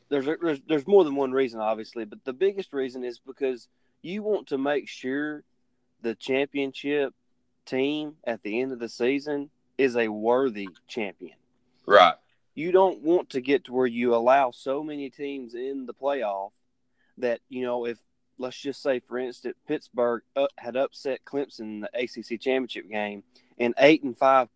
there's, 0.09 0.25
there's 0.25 0.61
there's 0.67 0.87
more 0.87 1.03
than 1.03 1.15
one 1.15 1.31
reason, 1.31 1.59
obviously, 1.59 2.05
but 2.05 2.23
the 2.25 2.33
biggest 2.33 2.73
reason 2.73 3.03
is 3.03 3.19
because 3.19 3.67
you 4.01 4.23
want 4.23 4.47
to 4.47 4.57
make 4.57 4.87
sure 4.87 5.43
the 6.01 6.15
championship 6.15 7.13
team 7.65 8.15
at 8.25 8.43
the 8.43 8.61
end 8.61 8.71
of 8.71 8.79
the 8.79 8.89
season 8.89 9.49
is 9.77 9.95
a 9.95 10.07
worthy 10.07 10.69
champion. 10.87 11.35
Right. 11.85 12.15
You 12.55 12.71
don't 12.71 13.01
want 13.01 13.31
to 13.31 13.41
get 13.41 13.65
to 13.65 13.73
where 13.73 13.87
you 13.87 14.15
allow 14.15 14.51
so 14.51 14.83
many 14.83 15.09
teams 15.09 15.53
in 15.53 15.85
the 15.85 15.93
playoff 15.93 16.51
that 17.17 17.39
you 17.49 17.63
know 17.63 17.85
if 17.85 17.97
let's 18.37 18.57
just 18.59 18.81
say 18.81 18.99
for 18.99 19.17
instance 19.17 19.57
Pittsburgh 19.67 20.21
uh, 20.35 20.47
had 20.57 20.75
upset 20.75 21.21
Clemson 21.25 21.59
in 21.59 21.79
the 21.81 21.89
ACC 21.93 22.39
championship 22.39 22.89
game 22.89 23.23
and 23.57 23.73
eight 23.77 24.03
and 24.03 24.17
five 24.17 24.49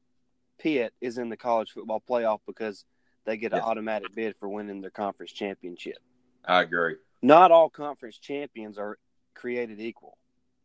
Pitt 0.60 0.94
is 1.02 1.18
in 1.18 1.30
the 1.30 1.38
college 1.38 1.72
football 1.72 2.04
playoff 2.08 2.40
because 2.46 2.86
they 3.26 3.38
get 3.38 3.52
an 3.52 3.60
Yeah. 3.60 3.66
automatic 3.66 4.14
bid 4.14 4.36
for 4.38 4.48
winning 4.48 4.82
their 4.82 4.92
conference 4.92 5.32
championship. 5.32 5.98
I 6.46 6.62
agree. 6.62 6.96
Not 7.22 7.52
all 7.52 7.70
conference 7.70 8.18
champions 8.18 8.78
are 8.78 8.98
created 9.34 9.80
equal. 9.80 10.18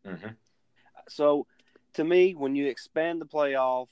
Mm-hmm. 0.04 0.28
So, 1.08 1.46
to 1.94 2.04
me, 2.04 2.34
when 2.34 2.56
you 2.56 2.66
expand 2.66 3.20
the 3.20 3.26
playoff, 3.26 3.88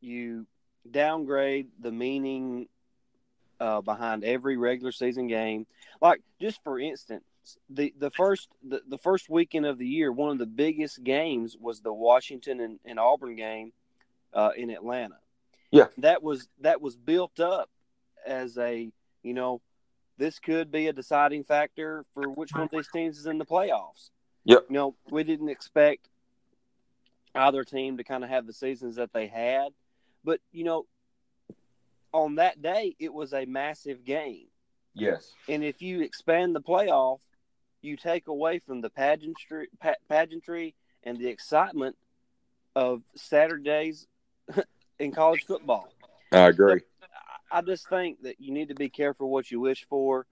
you 0.00 0.46
downgrade 0.90 1.68
the 1.80 1.92
meaning 1.92 2.68
uh, 3.60 3.80
behind 3.80 4.24
every 4.24 4.56
regular 4.56 4.92
season 4.92 5.26
game. 5.26 5.66
Like, 6.00 6.20
just 6.40 6.62
for 6.62 6.78
instance, 6.78 7.24
the 7.70 7.94
the 7.98 8.10
first 8.10 8.48
the, 8.66 8.82
the 8.86 8.98
first 8.98 9.30
weekend 9.30 9.66
of 9.66 9.78
the 9.78 9.86
year, 9.86 10.12
one 10.12 10.30
of 10.30 10.38
the 10.38 10.46
biggest 10.46 11.02
games 11.02 11.56
was 11.58 11.80
the 11.80 11.92
Washington 11.92 12.60
and, 12.60 12.78
and 12.84 12.98
Auburn 12.98 13.36
game 13.36 13.72
uh, 14.32 14.50
in 14.56 14.70
Atlanta. 14.70 15.16
Yeah. 15.70 15.86
that 15.98 16.22
was 16.22 16.48
that 16.60 16.80
was 16.80 16.96
built 16.96 17.40
up 17.40 17.68
as 18.26 18.56
a 18.56 18.90
you 19.22 19.34
know 19.34 19.60
this 20.18 20.38
could 20.38 20.70
be 20.70 20.86
a 20.86 20.92
deciding 20.92 21.44
factor 21.44 22.04
for 22.14 22.28
which 22.30 22.52
one 22.52 22.62
of 22.62 22.70
these 22.70 22.88
teams 22.92 23.18
is 23.18 23.26
in 23.26 23.38
the 23.38 23.44
playoffs. 23.44 24.10
Yep. 24.44 24.66
You 24.70 24.74
know, 24.74 24.94
we 25.10 25.24
didn't 25.24 25.48
expect 25.48 26.08
either 27.34 27.64
team 27.64 27.98
to 27.98 28.04
kind 28.04 28.24
of 28.24 28.30
have 28.30 28.46
the 28.46 28.52
seasons 28.52 28.96
that 28.96 29.12
they 29.12 29.26
had, 29.26 29.68
but 30.24 30.40
you 30.52 30.64
know, 30.64 30.86
on 32.12 32.36
that 32.36 32.62
day, 32.62 32.96
it 32.98 33.12
was 33.12 33.34
a 33.34 33.44
massive 33.44 34.04
game. 34.04 34.46
Yes. 34.94 35.32
And 35.48 35.62
if 35.62 35.82
you 35.82 36.00
expand 36.00 36.54
the 36.54 36.62
playoff, 36.62 37.18
you 37.82 37.96
take 37.96 38.28
away 38.28 38.58
from 38.58 38.80
the 38.80 38.88
pageantry, 38.88 39.68
pa- 39.78 39.94
pageantry 40.08 40.74
and 41.02 41.18
the 41.18 41.28
excitement 41.28 41.96
of 42.74 43.02
Saturdays 43.14 44.06
in 44.98 45.12
college 45.12 45.44
football. 45.46 45.88
I 46.32 46.48
agree. 46.48 46.80
I 47.50 47.62
just 47.62 47.88
think 47.88 48.22
that 48.22 48.40
you 48.40 48.52
need 48.52 48.68
to 48.68 48.74
be 48.74 48.88
careful 48.88 49.30
what 49.30 49.50
you 49.50 49.60
wish 49.60 49.86
for. 49.88 50.26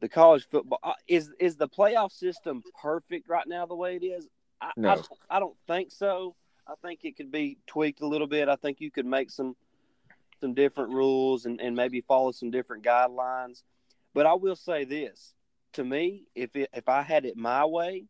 The 0.00 0.08
college 0.08 0.46
football 0.50 0.80
uh, 0.82 0.94
is 1.06 1.30
is 1.38 1.56
the 1.56 1.68
playoff 1.68 2.10
system 2.10 2.62
perfect 2.80 3.28
right 3.28 3.46
now 3.46 3.66
the 3.66 3.76
way 3.76 3.96
it 3.96 4.04
is. 4.04 4.26
I, 4.60 4.70
No. 4.76 4.90
I, 4.90 4.94
don't- 4.96 5.08
I 5.30 5.38
don't 5.40 5.56
think 5.66 5.90
so. 5.92 6.34
I 6.66 6.74
think 6.82 7.00
it 7.04 7.16
could 7.16 7.30
be 7.32 7.58
tweaked 7.66 8.00
a 8.00 8.06
little 8.06 8.26
bit. 8.26 8.48
I 8.48 8.56
think 8.56 8.80
you 8.80 8.90
could 8.90 9.06
make 9.06 9.30
some 9.30 9.56
some 10.40 10.54
different 10.54 10.92
rules 10.92 11.44
and, 11.44 11.60
and 11.60 11.76
maybe 11.76 12.00
follow 12.00 12.32
some 12.32 12.50
different 12.50 12.82
guidelines. 12.84 13.62
But 14.14 14.26
I 14.26 14.34
will 14.34 14.56
say 14.56 14.84
this: 14.84 15.34
to 15.74 15.84
me, 15.84 16.24
if 16.34 16.56
it, 16.56 16.70
if 16.72 16.88
I 16.88 17.02
had 17.02 17.24
it 17.26 17.36
my 17.36 17.64
way, 17.66 18.04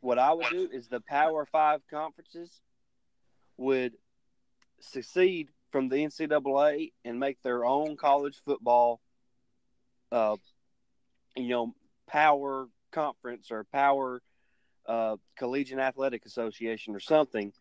what 0.00 0.18
I 0.18 0.32
would 0.32 0.46
do 0.50 0.68
is 0.72 0.86
the 0.88 1.00
Power 1.00 1.46
Five 1.46 1.80
conferences 1.90 2.60
would 3.56 3.94
succeed 4.80 5.48
from 5.70 5.88
the 5.88 5.96
NCAA 5.96 6.92
and 7.04 7.20
make 7.20 7.42
their 7.42 7.64
own 7.64 7.96
college 7.96 8.40
football, 8.44 9.00
uh, 10.12 10.36
you 11.36 11.48
know, 11.48 11.74
power 12.06 12.68
conference 12.92 13.50
or 13.50 13.64
power 13.64 14.22
uh, 14.86 15.16
collegiate 15.36 15.78
athletic 15.78 16.24
association 16.24 16.94
or 16.94 17.00
something, 17.00 17.52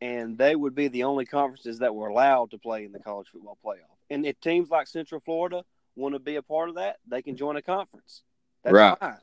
and 0.00 0.36
they 0.36 0.56
would 0.56 0.74
be 0.74 0.88
the 0.88 1.04
only 1.04 1.24
conferences 1.24 1.78
that 1.78 1.94
were 1.94 2.08
allowed 2.08 2.50
to 2.50 2.58
play 2.58 2.84
in 2.84 2.92
the 2.92 2.98
college 2.98 3.28
football 3.28 3.56
playoff. 3.64 3.96
And 4.10 4.26
if 4.26 4.40
teams 4.40 4.68
like 4.68 4.88
Central 4.88 5.20
Florida 5.20 5.64
want 5.94 6.14
to 6.14 6.18
be 6.18 6.36
a 6.36 6.42
part 6.42 6.68
of 6.68 6.74
that, 6.74 6.96
they 7.06 7.22
can 7.22 7.36
join 7.36 7.56
a 7.56 7.62
conference. 7.62 8.22
That's 8.64 8.74
Right. 8.74 8.98
fine. 8.98 9.18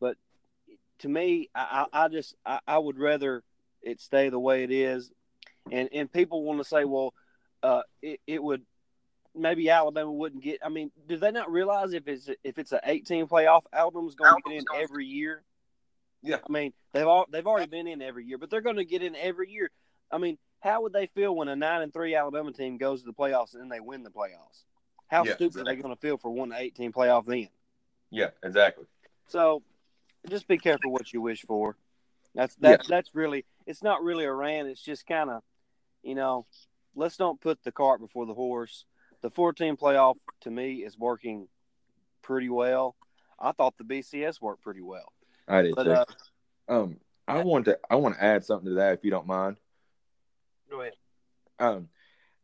But 0.00 0.16
to 1.00 1.08
me, 1.08 1.50
I, 1.54 1.86
I 1.92 2.04
I 2.04 2.08
just 2.08 2.34
I, 2.44 2.60
I 2.66 2.78
would 2.78 2.98
rather 2.98 3.42
it 3.82 4.00
stay 4.00 4.30
the 4.30 4.40
way 4.40 4.64
it 4.64 4.70
is. 4.70 5.12
And 5.70 5.88
and 5.92 6.12
people 6.12 6.42
want 6.44 6.60
to 6.60 6.64
say, 6.64 6.84
well, 6.84 7.14
uh, 7.62 7.82
it, 8.02 8.20
it 8.26 8.42
would 8.42 8.62
maybe 9.34 9.70
Alabama 9.70 10.12
wouldn't 10.12 10.42
get. 10.42 10.60
I 10.64 10.68
mean, 10.68 10.90
do 11.08 11.16
they 11.16 11.30
not 11.30 11.50
realize 11.50 11.92
if 11.92 12.06
it's 12.06 12.28
if 12.42 12.58
it's 12.58 12.72
an 12.72 12.80
18 12.84 13.26
playoff, 13.26 13.62
Alabama's 13.72 14.14
going 14.14 14.34
to 14.34 14.50
get 14.50 14.58
in 14.58 14.64
every 14.74 15.06
year? 15.06 15.42
Yeah. 16.22 16.38
I 16.48 16.52
mean, 16.52 16.72
they've 16.92 17.06
all 17.06 17.26
they've 17.30 17.46
already 17.46 17.70
been 17.70 17.86
in 17.86 18.02
every 18.02 18.24
year, 18.24 18.38
but 18.38 18.50
they're 18.50 18.60
going 18.60 18.76
to 18.76 18.84
get 18.84 19.02
in 19.02 19.16
every 19.16 19.50
year. 19.50 19.70
I 20.10 20.18
mean, 20.18 20.38
how 20.60 20.82
would 20.82 20.92
they 20.92 21.06
feel 21.08 21.34
when 21.34 21.48
a 21.48 21.56
nine 21.56 21.82
and 21.82 21.92
three 21.92 22.14
Alabama 22.14 22.52
team 22.52 22.78
goes 22.78 23.00
to 23.00 23.06
the 23.06 23.12
playoffs 23.12 23.52
and 23.52 23.62
then 23.62 23.68
they 23.68 23.80
win 23.80 24.02
the 24.02 24.10
playoffs? 24.10 24.64
How 25.08 25.24
Yeah, 25.24 25.34
stupid 25.34 25.60
are 25.60 25.64
they 25.64 25.76
going 25.76 25.94
to 25.94 26.00
feel 26.00 26.16
for 26.16 26.30
one 26.30 26.50
to 26.50 26.56
18 26.58 26.92
playoff 26.92 27.26
then? 27.26 27.48
Yeah, 28.10 28.30
exactly. 28.42 28.86
So, 29.28 29.62
just 30.28 30.48
be 30.48 30.56
careful 30.56 30.92
what 30.92 31.12
you 31.12 31.20
wish 31.20 31.42
for. 31.42 31.76
That's 32.34 32.54
that's 32.56 32.88
that's 32.88 33.14
really 33.14 33.44
it's 33.66 33.82
not 33.82 34.02
really 34.02 34.24
a 34.24 34.32
rant. 34.32 34.68
It's 34.68 34.82
just 34.82 35.06
kind 35.06 35.30
of, 35.30 35.42
you 36.04 36.14
know, 36.14 36.46
let's 36.94 37.16
don't 37.16 37.40
put 37.40 37.62
the 37.64 37.72
cart 37.72 38.00
before 38.00 38.26
the 38.26 38.34
horse. 38.34 38.84
The 39.22 39.30
14 39.30 39.76
playoff 39.76 40.16
to 40.42 40.50
me 40.50 40.84
is 40.84 40.98
working 40.98 41.48
pretty 42.22 42.50
well. 42.50 42.94
I 43.38 43.52
thought 43.52 43.74
the 43.78 43.84
BCS 43.84 44.40
worked 44.40 44.62
pretty 44.62 44.82
well, 44.82 45.12
I 45.48 45.62
did 45.62 45.74
but 45.74 45.84
too. 45.84 45.92
uh, 45.92 46.04
um, 46.68 46.96
I 47.26 47.42
want 47.42 47.64
to 47.66 47.78
I 47.90 47.96
want 47.96 48.16
to 48.16 48.22
add 48.22 48.44
something 48.44 48.68
to 48.68 48.74
that 48.76 48.94
if 48.94 49.04
you 49.04 49.10
don't 49.10 49.26
mind. 49.26 49.56
go 50.70 50.80
ahead. 50.80 50.92
Um, 51.58 51.88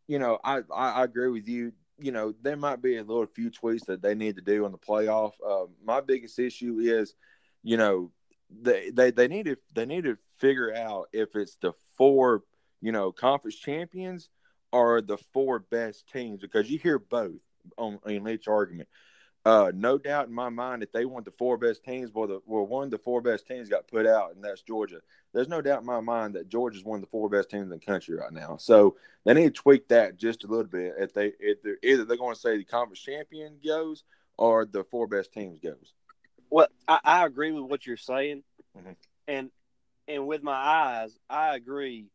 you 0.09 0.19
know, 0.19 0.39
I, 0.43 0.63
I 0.75 0.91
I 0.93 1.05
agree 1.05 1.31
with 1.31 1.49
you. 1.49 1.73
You 1.99 2.13
know, 2.13 2.35
there 2.43 2.57
might 2.57 2.83
be 2.83 2.97
a 2.97 3.05
little 3.05 3.27
few 3.27 3.51
tweaks 3.51 3.85
that 3.85 4.03
they 4.03 4.15
need 4.15 4.37
to 4.37 4.43
do 4.43 4.65
on 4.65 4.73
the 4.73 4.79
playoff. 4.79 5.33
Um, 5.47 5.69
my 5.85 6.01
biggest 6.01 6.39
issue 6.39 6.79
is, 6.79 7.15
you 7.63 7.77
know, 7.77 8.11
they 8.51 8.91
they 8.91 9.11
they 9.11 9.29
need 9.29 9.47
to 9.47 9.57
they 9.75 9.87
need 9.87 10.05
to 10.05 10.17
figure 10.39 10.75
out 10.75 11.09
if 11.13 11.37
it's 11.37 11.57
the 11.57 11.73
four 11.97 12.43
you 12.81 12.93
know 12.93 13.13
conference 13.13 13.57
champions 13.57 14.29
are 14.73 15.01
the 15.01 15.19
four 15.33 15.59
best 15.59 16.09
teams 16.13 16.41
because 16.41 16.71
you 16.71 16.79
hear 16.79 16.99
both 16.99 17.41
on 17.77 17.99
in 18.07 18.29
each 18.29 18.49
argument. 18.49 18.89
Uh, 19.47 19.73
no 19.75 19.97
doubt 19.97 20.29
in 20.29 20.35
my 20.35 20.51
mind, 20.51 20.83
that 20.83 20.93
they 20.93 21.07
want 21.07 21.25
the 21.25 21.31
four 21.31 21.57
best 21.57 21.83
teams, 21.83 22.13
well, 22.13 22.27
the 22.27 22.41
well 22.45 22.67
one 22.67 22.85
of 22.85 22.91
the 22.91 22.99
four 22.99 23.23
best 23.23 23.47
teams 23.47 23.71
got 23.71 23.89
put 23.89 24.07
out, 24.07 24.35
and 24.35 24.45
that's 24.45 24.61
Georgia. 24.61 25.01
There's 25.33 25.49
no 25.49 25.63
doubt 25.63 25.81
in 25.81 25.87
my 25.87 26.01
mind 26.01 26.35
that 26.35 26.51
Georgia's 26.51 26.85
one 26.85 26.97
of 26.97 27.01
the 27.01 27.11
four 27.11 27.31
best 27.31 27.49
teams 27.49 27.63
in 27.63 27.71
the 27.71 27.79
country 27.79 28.17
right 28.17 28.33
now. 28.33 28.59
So 28.59 28.97
they 29.25 29.33
need 29.33 29.55
to 29.55 29.63
tweak 29.63 29.89
that 29.89 30.19
just 30.19 30.45
a 30.45 30.47
little 30.47 30.65
bit. 30.65 30.95
If 30.99 31.15
they 31.15 31.33
if 31.41 31.63
they're 31.63 31.79
either 31.83 32.05
they're 32.05 32.19
going 32.19 32.35
to 32.35 32.41
say 32.41 32.59
the 32.59 32.65
conference 32.65 33.01
champion 33.01 33.57
goes 33.65 34.05
or 34.37 34.67
the 34.67 34.85
four 34.85 35.07
best 35.07 35.33
teams 35.33 35.59
goes. 35.59 35.95
Well, 36.51 36.69
I, 36.87 37.01
I 37.03 37.27
agree 37.27 37.53
with 37.53 37.65
what 37.65 37.87
you're 37.87 37.97
saying, 37.97 38.43
Mhm. 38.77 38.97
and 39.27 39.51
and 40.07 40.27
with 40.27 40.43
my 40.43 40.53
eyes, 40.53 41.19
I 41.31 41.55
agree 41.55 42.11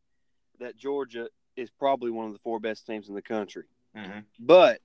that 0.60 0.78
Georgia 0.78 1.28
is 1.56 1.70
probably 1.70 2.12
one 2.12 2.26
of 2.28 2.34
the 2.34 2.40
four 2.40 2.60
best 2.60 2.86
teams 2.86 3.10
in 3.10 3.16
the 3.16 3.22
country. 3.22 3.64
Mm-hmm. 3.96 4.20
But 4.40 4.82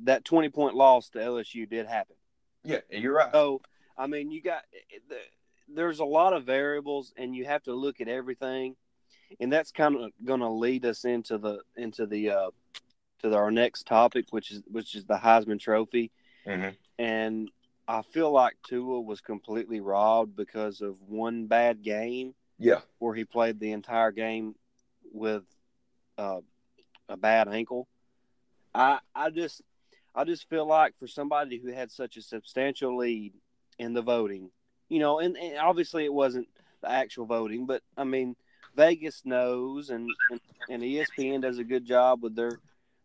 that 0.00 0.24
20 0.24 0.50
point 0.50 0.74
loss 0.74 1.08
to 1.10 1.18
LSU 1.18 1.68
did 1.68 1.86
happen. 1.86 2.16
Yeah, 2.64 2.80
you're 2.90 3.14
right. 3.14 3.30
So, 3.32 3.62
I 3.96 4.06
mean, 4.06 4.30
you 4.30 4.42
got 4.42 4.64
there's 5.68 6.00
a 6.00 6.04
lot 6.04 6.32
of 6.32 6.44
variables, 6.44 7.12
and 7.16 7.34
you 7.34 7.44
have 7.46 7.62
to 7.64 7.74
look 7.74 8.00
at 8.00 8.08
everything, 8.08 8.76
and 9.40 9.52
that's 9.52 9.70
kind 9.72 9.96
of 9.96 10.10
going 10.24 10.40
to 10.40 10.48
lead 10.48 10.84
us 10.84 11.04
into 11.04 11.38
the 11.38 11.60
into 11.76 12.06
the 12.06 12.30
uh, 12.30 12.50
to 13.22 13.28
the, 13.30 13.36
our 13.36 13.50
next 13.50 13.86
topic, 13.86 14.26
which 14.30 14.50
is 14.50 14.62
which 14.70 14.94
is 14.94 15.04
the 15.06 15.16
Heisman 15.16 15.60
Trophy, 15.60 16.10
Mhm. 16.46 16.76
and 16.98 17.50
I 17.88 18.02
feel 18.02 18.32
like 18.32 18.56
Tua 18.66 19.00
was 19.00 19.20
completely 19.20 19.80
robbed 19.80 20.36
because 20.36 20.80
of 20.80 21.00
one 21.02 21.46
bad 21.46 21.82
game 21.82 22.34
Yeah, 22.58 22.80
where 22.98 23.14
he 23.14 23.24
played 23.24 23.60
the 23.60 23.72
entire 23.72 24.12
game 24.12 24.54
with 25.12 25.44
uh, 26.18 26.40
a 27.08 27.16
bad 27.16 27.48
ankle. 27.48 27.88
I 28.74 28.98
I 29.14 29.30
just 29.30 29.62
I 30.14 30.24
just 30.24 30.48
feel 30.48 30.66
like 30.66 30.94
for 30.98 31.06
somebody 31.06 31.58
who 31.58 31.72
had 31.72 31.90
such 31.90 32.16
a 32.16 32.22
substantial 32.22 32.96
lead 32.96 33.34
in 33.78 33.92
the 33.92 34.02
voting, 34.02 34.50
you 34.88 34.98
know, 34.98 35.18
and, 35.18 35.36
and 35.36 35.58
obviously 35.58 36.04
it 36.04 36.12
wasn't 36.12 36.48
the 36.82 36.90
actual 36.90 37.26
voting, 37.26 37.66
but 37.66 37.82
I 37.96 38.04
mean 38.04 38.36
Vegas 38.74 39.22
knows 39.24 39.90
and, 39.90 40.08
and 40.30 40.40
and 40.68 40.82
ESPN 40.82 41.42
does 41.42 41.58
a 41.58 41.64
good 41.64 41.84
job 41.84 42.22
with 42.22 42.34
their 42.34 42.58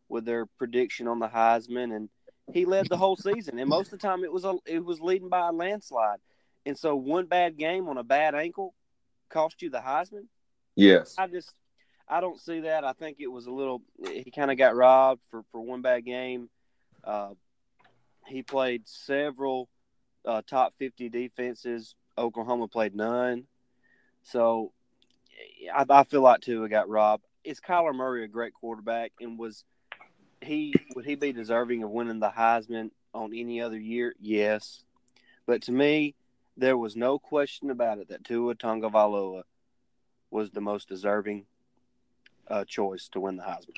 with 0.09 0.25
their 0.25 0.45
prediction 0.45 1.07
on 1.07 1.19
the 1.19 1.27
Heisman 1.27 1.95
and 1.95 2.09
he 2.51 2.65
led 2.65 2.89
the 2.89 2.97
whole 2.97 3.15
season 3.15 3.59
and 3.59 3.69
most 3.69 3.93
of 3.93 3.99
the 3.99 4.07
time 4.07 4.23
it 4.23 4.31
was 4.31 4.43
a 4.43 4.55
it 4.65 4.83
was 4.83 4.99
leading 4.99 5.29
by 5.29 5.47
a 5.47 5.51
landslide. 5.51 6.19
And 6.65 6.77
so 6.77 6.95
one 6.95 7.25
bad 7.25 7.57
game 7.57 7.87
on 7.87 7.97
a 7.97 8.03
bad 8.03 8.35
ankle 8.35 8.75
cost 9.31 9.61
you 9.61 9.69
the 9.69 9.79
Heisman. 9.79 10.27
yes, 10.75 11.15
I 11.17 11.27
just 11.27 11.53
I 12.07 12.19
don't 12.19 12.39
see 12.39 12.61
that. 12.61 12.83
I 12.83 12.93
think 12.93 13.17
it 13.19 13.27
was 13.27 13.45
a 13.47 13.51
little 13.51 13.81
he 14.03 14.31
kind 14.31 14.51
of 14.51 14.57
got 14.57 14.75
robbed 14.75 15.21
for 15.29 15.43
for 15.51 15.61
one 15.61 15.81
bad 15.81 16.05
game. 16.05 16.49
Uh, 17.03 17.29
he 18.27 18.43
played 18.43 18.87
several 18.87 19.67
uh, 20.25 20.41
top 20.45 20.73
50 20.77 21.09
defenses. 21.09 21.95
Oklahoma 22.17 22.67
played 22.67 22.95
none. 22.95 23.45
So 24.23 24.71
I, 25.73 25.85
I 25.89 26.03
feel 26.03 26.21
like 26.21 26.41
Tua 26.41 26.69
got 26.69 26.89
robbed. 26.89 27.25
Is 27.43 27.59
Kyler 27.59 27.95
Murray 27.95 28.23
a 28.23 28.27
great 28.27 28.53
quarterback 28.53 29.13
and 29.19 29.39
was 29.39 29.63
he 30.41 30.73
would 30.95 31.05
he 31.05 31.15
be 31.15 31.33
deserving 31.33 31.83
of 31.83 31.89
winning 31.89 32.19
the 32.19 32.29
Heisman 32.29 32.91
on 33.13 33.33
any 33.35 33.61
other 33.61 33.79
year? 33.79 34.13
Yes. 34.19 34.83
But 35.47 35.63
to 35.63 35.71
me, 35.71 36.15
there 36.57 36.77
was 36.77 36.95
no 36.95 37.19
question 37.19 37.69
about 37.69 37.99
it 37.99 38.09
that 38.09 38.23
Tua 38.23 38.55
Tagovailoa 38.55 39.43
was 40.29 40.51
the 40.51 40.61
most 40.61 40.87
deserving 40.87 41.45
uh, 42.47 42.65
choice 42.65 43.09
to 43.09 43.19
win 43.19 43.37
the 43.37 43.43
Heisman. 43.43 43.75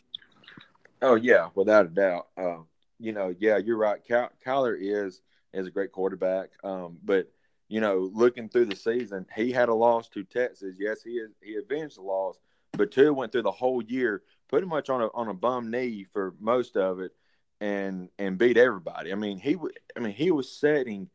Oh 1.02 1.16
yeah, 1.16 1.50
without 1.56 1.86
a 1.86 1.90
doubt. 1.90 2.28
Uh, 2.38 2.60
you 3.00 3.12
know, 3.12 3.36
yeah, 3.40 3.58
you're 3.58 3.78
right. 3.78 4.04
Ky- 4.04 4.34
Kyler 4.46 4.78
is 4.80 5.22
is 5.54 5.68
a 5.68 5.72
great 5.72 5.92
quarterback. 5.92 6.50
Um, 6.64 6.98
but 7.04 7.30
you 7.68 7.82
know, 7.82 8.10
looking 8.14 8.50
through 8.50 8.66
the 8.66 8.76
season, 8.76 9.26
he 9.36 9.52
had 9.52 9.70
a 9.70 9.74
loss 9.74 10.08
to 10.10 10.24
Texas. 10.24 10.78
Yes, 10.80 11.02
he 11.04 11.12
is, 11.12 11.32
he 11.42 11.56
avenged 11.56 11.98
the 11.98 12.02
loss, 12.02 12.38
but 12.74 12.92
Tua 12.92 13.14
went 13.14 13.32
through 13.32 13.44
the 13.44 13.52
whole 13.52 13.84
year 13.84 14.24
pretty 14.48 14.68
much 14.68 14.90
on 14.90 15.02
a 15.02 15.08
on 15.14 15.28
a 15.28 15.34
bum 15.34 15.72
knee 15.72 16.06
for 16.14 16.34
most 16.40 16.78
of 16.78 17.00
it, 17.00 17.12
and 17.60 18.10
and 18.20 18.38
beat 18.38 18.58
everybody. 18.58 19.12
I 19.12 19.16
mean, 19.16 19.40
he 19.40 19.54
w- 19.54 19.74
I 19.98 20.00
mean 20.00 20.14
he 20.14 20.32
was 20.32 20.52
setting 20.52 21.10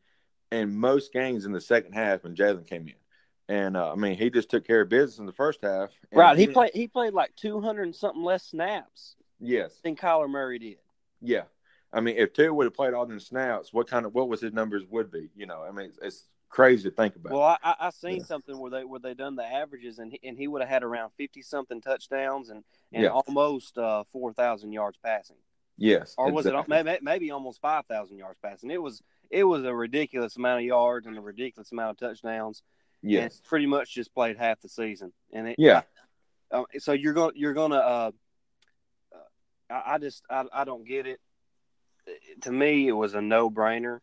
in 0.51 0.75
most 0.75 1.13
games 1.13 1.45
in 1.45 1.51
the 1.51 1.61
second 1.61 1.93
half 1.93 2.23
when 2.23 2.35
Jalen 2.35 2.67
came 2.67 2.87
in. 2.87 2.95
And 3.47 3.75
uh, 3.75 3.91
I 3.91 3.95
mean, 3.95 4.17
he 4.17 4.29
just 4.29 4.49
took 4.49 4.65
care 4.65 4.81
of 4.81 4.89
business 4.89 5.19
in 5.19 5.25
the 5.25 5.33
first 5.33 5.61
half. 5.63 5.89
Right. 6.13 6.37
He 6.37 6.47
played 6.47 6.71
he 6.73 6.87
played 6.87 7.13
like 7.13 7.35
two 7.35 7.61
hundred 7.61 7.83
and 7.83 7.95
something 7.95 8.23
less 8.23 8.43
snaps 8.43 9.15
Yes. 9.39 9.79
than 9.83 9.95
Kyler 9.95 10.29
Murray 10.29 10.59
did. 10.59 10.77
Yeah, 11.21 11.43
I 11.91 12.01
mean, 12.01 12.17
if 12.17 12.33
Tua 12.33 12.53
would 12.53 12.65
have 12.65 12.73
played 12.73 12.93
all 12.93 13.05
them 13.05 13.19
snaps, 13.19 13.73
what 13.73 13.87
kind 13.87 14.05
of 14.05 14.13
what 14.13 14.29
was 14.29 14.41
his 14.41 14.53
numbers 14.53 14.83
would 14.89 15.11
be? 15.11 15.29
You 15.35 15.47
know, 15.47 15.63
I 15.67 15.71
mean, 15.71 15.87
it's, 15.87 15.99
it's 16.01 16.23
crazy 16.49 16.89
to 16.89 16.95
think 16.95 17.15
about. 17.15 17.33
Well, 17.33 17.41
I, 17.41 17.57
I, 17.63 17.75
I 17.79 17.89
seen 17.89 18.17
yeah. 18.17 18.23
something 18.23 18.57
where 18.57 18.71
they 18.71 18.83
where 18.83 18.99
they 18.99 19.13
done 19.13 19.35
the 19.35 19.45
averages, 19.45 19.99
and 19.99 20.11
he, 20.11 20.19
and 20.27 20.37
he 20.37 20.47
would 20.47 20.61
have 20.61 20.69
had 20.69 20.83
around 20.83 21.11
fifty 21.17 21.41
something 21.41 21.81
touchdowns 21.81 22.49
and 22.49 22.63
and 22.93 23.03
yeah. 23.03 23.09
almost 23.09 23.77
uh, 23.77 24.03
four 24.11 24.33
thousand 24.33 24.71
yards 24.71 24.97
passing. 25.03 25.37
Yes, 25.79 26.13
or 26.17 26.31
was 26.31 26.45
exactly. 26.45 26.77
it 26.77 26.85
maybe, 26.85 26.99
maybe 27.01 27.31
almost 27.31 27.61
five 27.61 27.85
thousand 27.85 28.17
yards 28.17 28.37
passing? 28.43 28.69
It 28.69 28.81
was 28.81 29.01
it 29.29 29.43
was 29.43 29.63
a 29.63 29.73
ridiculous 29.73 30.35
amount 30.35 30.59
of 30.59 30.65
yards 30.65 31.07
and 31.07 31.17
a 31.17 31.21
ridiculous 31.21 31.71
amount 31.71 31.91
of 31.91 31.97
touchdowns. 31.97 32.63
Yes, 33.01 33.41
pretty 33.45 33.65
much 33.65 33.93
just 33.93 34.13
played 34.13 34.37
half 34.37 34.59
the 34.59 34.67
season, 34.67 35.13
and 35.31 35.47
it, 35.49 35.55
yeah. 35.57 35.83
Uh, 36.51 36.63
so 36.79 36.91
you're 36.91 37.13
gonna 37.13 37.31
you're 37.35 37.53
going 37.53 37.71
to. 37.71 37.77
Uh, 37.77 38.11
I, 39.69 39.93
I 39.93 39.97
just 39.99 40.23
I, 40.29 40.43
I 40.51 40.63
don't 40.65 40.85
get 40.85 41.07
it. 41.07 41.19
To 42.41 42.51
me, 42.51 42.87
it 42.87 42.93
was 42.93 43.13
a 43.13 43.21
no 43.21 43.49
brainer. 43.49 43.99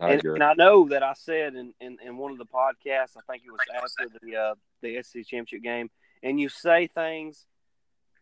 And, 0.00 0.22
and, 0.24 0.42
I 0.44 0.54
know 0.54 0.88
that 0.90 1.02
I 1.02 1.14
said 1.14 1.56
in, 1.56 1.74
in, 1.80 1.98
in, 2.04 2.16
one 2.16 2.30
of 2.30 2.38
the 2.38 2.46
podcasts, 2.46 3.16
I 3.16 3.20
think 3.28 3.42
it 3.44 3.50
was 3.50 3.60
after 3.74 4.16
the 4.22 4.36
uh, 4.36 4.54
the 4.80 5.02
SEC 5.02 5.26
championship 5.26 5.62
game, 5.62 5.90
and 6.22 6.38
you 6.38 6.48
say 6.48 6.86
things, 6.86 7.46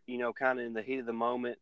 you 0.07 0.17
know, 0.17 0.33
kind 0.33 0.59
of 0.59 0.65
in 0.65 0.73
the 0.73 0.81
heat 0.81 1.01
of 1.01 1.07
the 1.07 1.13
moment. 1.13 1.59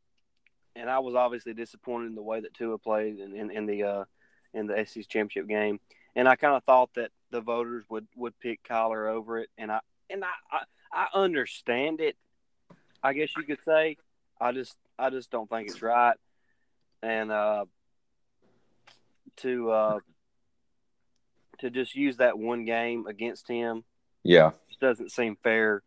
And 0.77 0.91
I 0.91 0.99
was 0.99 1.15
obviously 1.15 1.55
disappointed 1.55 2.07
in 2.07 2.15
the 2.15 2.23
way 2.23 2.41
that 2.41 2.55
Tua 2.55 2.79
played 2.79 3.19
in, 3.19 3.35
in, 3.37 3.51
in 3.51 3.67
the 3.67 3.83
uh, 3.85 4.05
in 4.53 4.67
the 4.67 4.85
SEC 4.87 5.09
championship 5.09 5.49
game, 5.49 5.81
and 6.17 6.29
I 6.29 6.37
kind 6.37 6.57
of 6.57 6.65
thought 6.65 6.91
that 6.95 7.11
the 7.31 7.41
voters 7.41 7.85
would, 7.89 8.07
would 8.17 8.39
pick 8.41 8.63
Kyler 8.65 9.11
over 9.11 9.39
it, 9.39 9.51
and 9.57 9.71
I 9.71 9.81
and 10.11 10.25
I, 10.25 10.29
I 10.51 10.63
I 10.93 11.07
understand 11.15 12.01
it. 12.01 12.17
I 13.03 13.13
guess 13.13 13.31
you 13.37 13.45
could 13.45 13.63
say. 13.65 13.97
I 14.41 14.53
just 14.53 14.77
I 14.99 15.11
just 15.11 15.31
don't 15.31 15.49
think 15.49 15.71
it's 15.71 15.83
right, 15.83 16.17
and 17.03 17.31
uh, 17.31 17.67
to 19.39 19.71
uh, 19.71 19.99
to 21.59 21.71
just 21.71 21.95
use 21.95 22.17
that 22.17 22.39
one 22.39 22.65
game 22.65 23.07
against 23.07 23.49
him, 23.49 23.85
yeah, 24.23 24.51
doesn't 24.81 25.11
seem 25.11 25.37
fair 25.43 25.83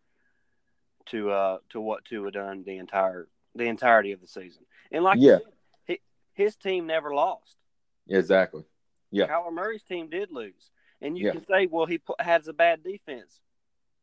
to 1.05 1.31
uh 1.31 1.57
to 1.69 1.79
what 1.79 2.03
Tua 2.05 2.31
done 2.31 2.63
the 2.65 2.77
entire 2.77 3.27
the 3.55 3.65
entirety 3.65 4.11
of 4.11 4.21
the 4.21 4.27
season. 4.27 4.63
And 4.91 5.03
like 5.03 5.17
yeah, 5.19 5.39
said, 5.87 5.97
his 6.33 6.55
team 6.55 6.87
never 6.87 7.13
lost. 7.13 7.57
Exactly. 8.07 8.63
Yeah. 9.11 9.27
Kyler 9.27 9.53
Murray's 9.53 9.83
team 9.83 10.09
did 10.09 10.31
lose, 10.31 10.71
and 11.01 11.17
you 11.17 11.25
yeah. 11.25 11.31
can 11.31 11.45
say, 11.45 11.67
well, 11.67 11.85
he 11.85 11.99
has 12.19 12.47
a 12.47 12.53
bad 12.53 12.83
defense. 12.83 13.39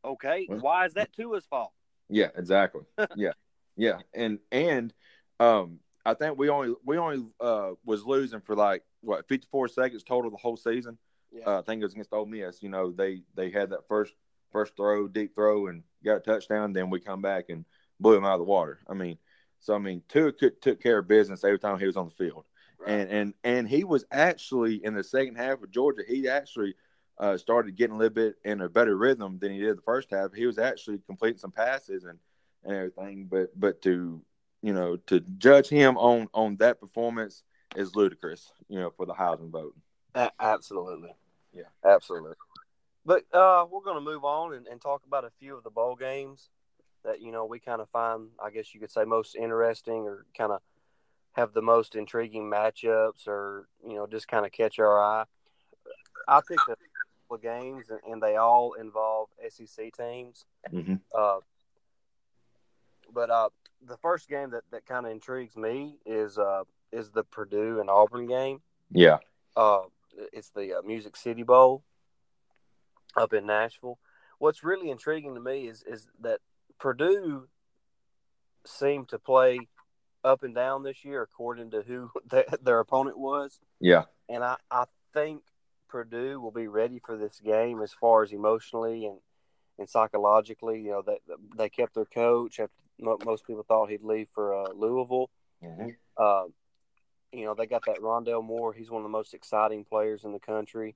Okay, 0.04 0.46
well, 0.48 0.58
why 0.58 0.86
is 0.86 0.94
that 0.94 1.12
Tua's 1.14 1.46
fault? 1.46 1.72
Yeah, 2.08 2.28
exactly. 2.36 2.82
yeah, 3.16 3.32
yeah, 3.76 3.98
and 4.12 4.38
and 4.52 4.92
um, 5.40 5.80
I 6.04 6.14
think 6.14 6.38
we 6.38 6.48
only 6.48 6.74
we 6.84 6.98
only 6.98 7.26
uh 7.40 7.72
was 7.84 8.04
losing 8.04 8.40
for 8.40 8.54
like 8.54 8.82
what 9.00 9.26
fifty 9.28 9.46
four 9.50 9.68
seconds 9.68 10.02
total 10.02 10.30
the 10.30 10.36
whole 10.36 10.56
season. 10.56 10.98
Yeah. 11.32 11.44
Uh, 11.46 11.58
I 11.58 11.62
think 11.62 11.80
it 11.80 11.84
was 11.84 11.92
against 11.92 12.12
Ole 12.12 12.26
Miss. 12.26 12.62
You 12.62 12.68
know, 12.68 12.90
they 12.90 13.22
they 13.34 13.50
had 13.50 13.70
that 13.70 13.88
first 13.88 14.12
first 14.52 14.76
throw, 14.76 15.08
deep 15.08 15.34
throw, 15.34 15.66
and 15.66 15.82
got 16.04 16.16
a 16.16 16.20
touchdown. 16.20 16.72
Then 16.72 16.90
we 16.90 17.00
come 17.00 17.22
back 17.22 17.46
and 17.48 17.64
blew 17.98 18.16
him 18.16 18.24
out 18.24 18.34
of 18.34 18.40
the 18.40 18.44
water. 18.44 18.80
I 18.88 18.94
mean, 18.94 19.18
so 19.64 19.74
I 19.74 19.78
mean, 19.78 20.02
Tua 20.10 20.30
took 20.30 20.82
care 20.82 20.98
of 20.98 21.08
business 21.08 21.42
every 21.42 21.58
time 21.58 21.78
he 21.78 21.86
was 21.86 21.96
on 21.96 22.10
the 22.10 22.24
field, 22.24 22.44
right. 22.78 22.90
and 22.90 23.10
and 23.10 23.34
and 23.44 23.68
he 23.68 23.82
was 23.82 24.04
actually 24.12 24.84
in 24.84 24.92
the 24.94 25.02
second 25.02 25.36
half 25.36 25.62
of 25.62 25.70
Georgia. 25.70 26.02
He 26.06 26.28
actually 26.28 26.74
uh, 27.18 27.38
started 27.38 27.74
getting 27.74 27.96
a 27.96 27.98
little 27.98 28.12
bit 28.12 28.34
in 28.44 28.60
a 28.60 28.68
better 28.68 28.94
rhythm 28.94 29.38
than 29.38 29.52
he 29.52 29.60
did 29.60 29.78
the 29.78 29.82
first 29.82 30.10
half. 30.10 30.34
He 30.34 30.44
was 30.44 30.58
actually 30.58 30.98
completing 31.06 31.38
some 31.38 31.50
passes 31.50 32.04
and 32.04 32.18
and 32.62 32.74
everything. 32.74 33.24
But 33.24 33.58
but 33.58 33.80
to 33.82 34.20
you 34.60 34.74
know 34.74 34.96
to 35.06 35.20
judge 35.38 35.70
him 35.70 35.96
on 35.96 36.28
on 36.34 36.56
that 36.56 36.78
performance 36.78 37.42
is 37.74 37.96
ludicrous. 37.96 38.52
You 38.68 38.80
know, 38.80 38.90
for 38.90 39.06
the 39.06 39.14
Heisman 39.14 39.50
vote. 39.50 39.74
absolutely. 40.38 41.14
Yeah. 41.54 41.62
Absolutely. 41.82 42.34
But 43.06 43.24
uh, 43.32 43.64
we're 43.70 43.80
going 43.80 43.96
to 43.96 44.02
move 44.02 44.24
on 44.24 44.52
and, 44.54 44.66
and 44.66 44.80
talk 44.80 45.04
about 45.06 45.24
a 45.24 45.30
few 45.38 45.56
of 45.56 45.64
the 45.64 45.70
bowl 45.70 45.96
games 45.96 46.50
that 47.04 47.20
you 47.20 47.32
know 47.32 47.44
we 47.44 47.58
kind 47.58 47.80
of 47.80 47.88
find, 47.90 48.28
I 48.42 48.50
guess 48.50 48.74
you 48.74 48.80
could 48.80 48.90
say, 48.90 49.04
most 49.04 49.36
interesting 49.36 50.02
or 50.02 50.26
kind 50.36 50.52
of 50.52 50.60
have 51.32 51.52
the 51.52 51.62
most 51.62 51.96
intriguing 51.96 52.50
matchups, 52.50 53.26
or 53.26 53.66
you 53.86 53.94
know 53.94 54.06
just 54.06 54.28
kind 54.28 54.46
of 54.46 54.52
catch 54.52 54.78
our 54.78 55.02
eye. 55.02 55.24
I 56.26 56.40
think 56.40 56.60
a 56.62 56.76
couple 56.76 56.78
of 57.32 57.42
games, 57.42 57.86
and 58.08 58.22
they 58.22 58.36
all 58.36 58.74
involve 58.74 59.28
SEC 59.48 59.92
teams. 59.92 60.46
Mm-hmm. 60.72 60.94
Uh, 61.16 61.38
but 63.12 63.30
uh, 63.30 63.50
the 63.86 63.96
first 63.98 64.28
game 64.28 64.50
that, 64.50 64.62
that 64.70 64.86
kind 64.86 65.06
of 65.06 65.12
intrigues 65.12 65.56
me 65.56 65.98
is 66.06 66.38
uh, 66.38 66.62
is 66.92 67.10
the 67.10 67.24
Purdue 67.24 67.80
and 67.80 67.90
Auburn 67.90 68.26
game. 68.26 68.60
Yeah. 68.90 69.18
Uh, 69.56 69.82
it's 70.32 70.50
the 70.50 70.78
uh, 70.78 70.82
Music 70.82 71.16
City 71.16 71.42
Bowl 71.42 71.82
up 73.16 73.32
in 73.32 73.46
Nashville. 73.46 73.98
What's 74.38 74.64
really 74.64 74.90
intriguing 74.90 75.34
to 75.34 75.40
me 75.40 75.66
is 75.66 75.84
is 75.86 76.08
that 76.20 76.40
Purdue 76.78 77.48
seemed 78.66 79.08
to 79.08 79.18
play 79.18 79.68
up 80.22 80.42
and 80.42 80.54
down 80.54 80.82
this 80.82 81.04
year 81.04 81.22
according 81.22 81.70
to 81.72 81.82
who 81.82 82.10
the, 82.28 82.44
their 82.62 82.80
opponent 82.80 83.18
was. 83.18 83.60
Yeah. 83.80 84.04
And 84.28 84.42
I, 84.42 84.56
I 84.70 84.84
think 85.12 85.42
Purdue 85.88 86.40
will 86.40 86.50
be 86.50 86.66
ready 86.66 87.00
for 87.04 87.16
this 87.16 87.40
game 87.40 87.82
as 87.82 87.92
far 87.92 88.22
as 88.22 88.32
emotionally 88.32 89.06
and, 89.06 89.18
and 89.78 89.88
psychologically. 89.88 90.80
You 90.80 90.92
know, 90.92 91.02
that 91.02 91.18
they, 91.28 91.34
they 91.56 91.68
kept 91.68 91.94
their 91.94 92.06
coach. 92.06 92.58
After 92.58 92.74
most 92.98 93.46
people 93.46 93.64
thought 93.66 93.90
he'd 93.90 94.02
leave 94.02 94.28
for 94.32 94.54
uh, 94.54 94.72
Louisville. 94.74 95.30
Mm-hmm. 95.62 95.88
Uh, 96.16 96.44
you 97.32 97.44
know, 97.44 97.54
they 97.54 97.66
got 97.66 97.84
that 97.86 97.98
Rondale 97.98 98.44
Moore. 98.44 98.72
He's 98.72 98.90
one 98.90 99.00
of 99.00 99.04
the 99.04 99.16
most 99.16 99.34
exciting 99.34 99.84
players 99.84 100.24
in 100.24 100.32
the 100.32 100.38
country. 100.38 100.94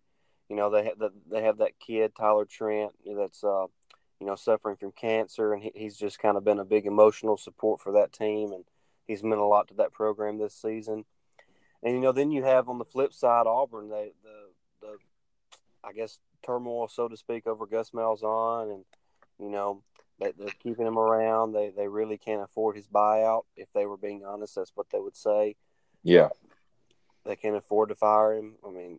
You 0.49 0.57
know, 0.57 0.71
they 0.71 0.85
have 0.85 0.99
the, 0.99 1.11
they 1.31 1.43
have 1.43 1.59
that 1.59 1.79
kid 1.79 2.13
Tyler 2.17 2.45
Trent 2.45 2.93
that's 3.17 3.43
uh, 3.43 3.67
you 4.21 4.27
know 4.27 4.35
suffering 4.35 4.77
from 4.77 4.93
cancer, 4.93 5.53
and 5.53 5.63
he, 5.63 5.73
he's 5.75 5.97
just 5.97 6.19
kind 6.19 6.37
of 6.37 6.45
been 6.45 6.59
a 6.59 6.65
big 6.65 6.87
emotional 6.87 7.37
support 7.37 7.81
for 7.81 7.93
that 7.93 8.13
team, 8.13 8.53
and 8.53 8.65
he's 9.07 9.23
meant 9.23 9.41
a 9.41 9.45
lot 9.45 9.69
to 9.69 9.75
that 9.75 9.93
program 9.93 10.39
this 10.39 10.55
season. 10.55 11.05
And 11.83 11.95
you 11.95 12.01
know, 12.01 12.13
then 12.13 12.31
you 12.31 12.43
have 12.43 12.69
on 12.69 12.79
the 12.79 12.85
flip 12.85 13.13
side 13.13 13.47
Auburn, 13.47 13.89
they, 13.89 14.13
the 14.23 14.51
the 14.81 14.97
I 15.85 15.93
guess 15.93 16.19
turmoil, 16.45 16.89
so 16.89 17.09
to 17.09 17.17
speak, 17.17 17.47
over 17.47 17.67
Gus 17.67 17.91
Malzahn, 17.91 18.73
and 18.73 18.85
you 19.39 19.51
know 19.51 19.83
they, 20.21 20.33
they're 20.37 20.49
keeping 20.63 20.87
him 20.87 20.99
around. 20.99 21.53
They 21.53 21.71
they 21.71 21.89
really 21.89 22.19
can't 22.19 22.43
afford 22.43 22.77
his 22.77 22.89
buyout. 22.89 23.43
If 23.57 23.69
they 23.73 23.87
were 23.87 23.97
being 23.97 24.25
honest, 24.25 24.57
that's 24.57 24.73
what 24.75 24.91
they 24.91 24.99
would 24.99 25.17
say. 25.17 25.57
Yeah, 26.03 26.29
they 27.25 27.37
can't 27.37 27.57
afford 27.57 27.91
to 27.91 27.95
fire 27.95 28.35
him. 28.35 28.57
I 28.67 28.71
mean, 28.71 28.99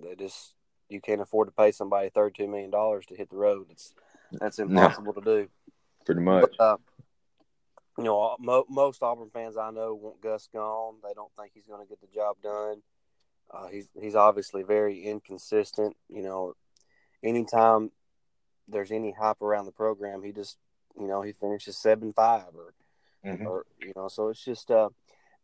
they 0.00 0.14
just 0.14 0.54
you 0.88 1.00
can't 1.00 1.20
afford 1.20 1.48
to 1.48 1.52
pay 1.52 1.72
somebody 1.72 2.10
thirty 2.10 2.44
two 2.44 2.48
million 2.48 2.70
dollars 2.70 3.06
to 3.06 3.16
hit 3.16 3.30
the 3.30 3.36
road. 3.36 3.66
It's 3.70 3.94
that's 4.32 4.58
impossible 4.58 5.14
no, 5.16 5.20
to 5.20 5.42
do. 5.42 5.48
Pretty 6.04 6.20
much. 6.20 6.50
But, 6.58 6.64
uh, 6.64 6.76
you 7.98 8.04
know, 8.04 8.36
mo- 8.40 8.66
most 8.68 9.02
Auburn 9.02 9.30
fans 9.32 9.56
I 9.56 9.70
know 9.70 9.94
want 9.94 10.20
Gus 10.20 10.48
gone. 10.52 10.96
They 11.02 11.14
don't 11.14 11.30
think 11.38 11.52
he's 11.54 11.66
going 11.66 11.84
to 11.84 11.88
get 11.88 12.00
the 12.00 12.14
job 12.14 12.36
done. 12.42 12.82
Uh, 13.52 13.68
he's 13.68 13.88
he's 14.00 14.16
obviously 14.16 14.62
very 14.62 15.02
inconsistent. 15.02 15.96
You 16.08 16.22
know, 16.22 16.54
anytime 17.22 17.90
there's 18.68 18.90
any 18.90 19.12
hype 19.12 19.42
around 19.42 19.66
the 19.66 19.72
program, 19.72 20.22
he 20.22 20.32
just 20.32 20.56
you 20.98 21.06
know 21.06 21.22
he 21.22 21.32
finishes 21.32 21.76
seven 21.76 22.12
five 22.12 22.48
or 22.54 22.74
mm-hmm. 23.24 23.46
or 23.46 23.66
you 23.80 23.92
know. 23.94 24.08
So 24.08 24.28
it's 24.28 24.44
just 24.44 24.70
uh, 24.70 24.88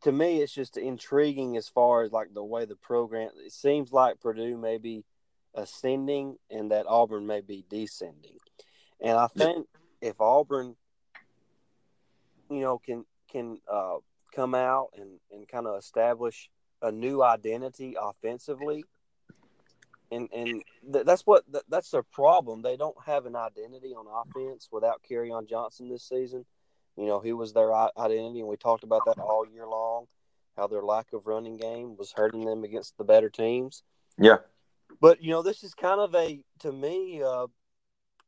to 0.02 0.12
me, 0.12 0.42
it's 0.42 0.54
just 0.54 0.76
intriguing 0.76 1.56
as 1.56 1.68
far 1.68 2.02
as 2.02 2.10
like 2.10 2.34
the 2.34 2.44
way 2.44 2.64
the 2.64 2.76
program. 2.76 3.30
It 3.44 3.52
seems 3.52 3.92
like 3.92 4.20
Purdue 4.20 4.56
may 4.56 4.78
be 4.78 5.04
ascending 5.54 6.36
and 6.50 6.70
that 6.70 6.86
Auburn 6.86 7.26
may 7.26 7.40
be 7.40 7.64
descending. 7.68 8.38
And 9.02 9.16
I 9.16 9.26
think 9.28 9.66
if 10.00 10.20
Auburn, 10.20 10.76
you 12.50 12.60
know, 12.60 12.78
can 12.78 13.04
can 13.30 13.58
uh, 13.70 13.96
come 14.34 14.54
out 14.54 14.88
and, 14.96 15.18
and 15.32 15.48
kind 15.48 15.66
of 15.66 15.78
establish 15.78 16.50
a 16.82 16.90
new 16.90 17.22
identity 17.22 17.96
offensively, 18.00 18.84
and 20.10 20.28
and 20.32 20.62
th- 20.92 21.06
that's 21.06 21.26
what 21.26 21.50
th- 21.50 21.64
that's 21.68 21.90
their 21.90 22.02
problem. 22.02 22.62
They 22.62 22.76
don't 22.76 22.96
have 23.06 23.26
an 23.26 23.36
identity 23.36 23.94
on 23.94 24.06
offense 24.06 24.68
without 24.70 25.02
Kerryon 25.08 25.48
Johnson 25.48 25.88
this 25.88 26.04
season. 26.04 26.44
You 26.96 27.06
know, 27.06 27.20
he 27.20 27.32
was 27.32 27.52
their 27.52 27.72
identity, 27.72 28.40
and 28.40 28.48
we 28.48 28.56
talked 28.56 28.84
about 28.84 29.04
that 29.06 29.18
all 29.18 29.46
year 29.46 29.66
long. 29.66 30.06
How 30.56 30.66
their 30.66 30.82
lack 30.82 31.12
of 31.12 31.26
running 31.26 31.56
game 31.56 31.96
was 31.96 32.12
hurting 32.12 32.44
them 32.44 32.64
against 32.64 32.98
the 32.98 33.04
better 33.04 33.30
teams. 33.30 33.82
Yeah, 34.18 34.38
but 35.00 35.22
you 35.22 35.30
know, 35.30 35.42
this 35.42 35.62
is 35.62 35.72
kind 35.74 36.00
of 36.00 36.14
a 36.14 36.40
to 36.60 36.72
me 36.72 37.22
uh, 37.22 37.46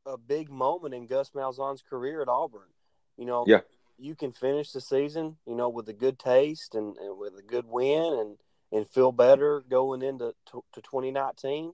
a 0.05 0.17
big 0.17 0.49
moment 0.49 0.93
in 0.93 1.07
Gus 1.07 1.31
Malzahn's 1.31 1.81
career 1.81 2.21
at 2.21 2.27
Auburn. 2.27 2.69
You 3.17 3.25
know, 3.25 3.45
yeah. 3.47 3.61
you 3.97 4.15
can 4.15 4.31
finish 4.31 4.71
the 4.71 4.81
season, 4.81 5.37
you 5.45 5.55
know, 5.55 5.69
with 5.69 5.87
a 5.89 5.93
good 5.93 6.19
taste 6.19 6.75
and, 6.75 6.97
and 6.97 7.17
with 7.17 7.37
a 7.37 7.43
good 7.43 7.65
win 7.67 8.13
and 8.19 8.37
and 8.71 8.87
feel 8.87 9.11
better 9.11 9.63
going 9.69 10.01
into 10.01 10.33
to, 10.47 10.63
to 10.73 10.81
2019. 10.81 11.73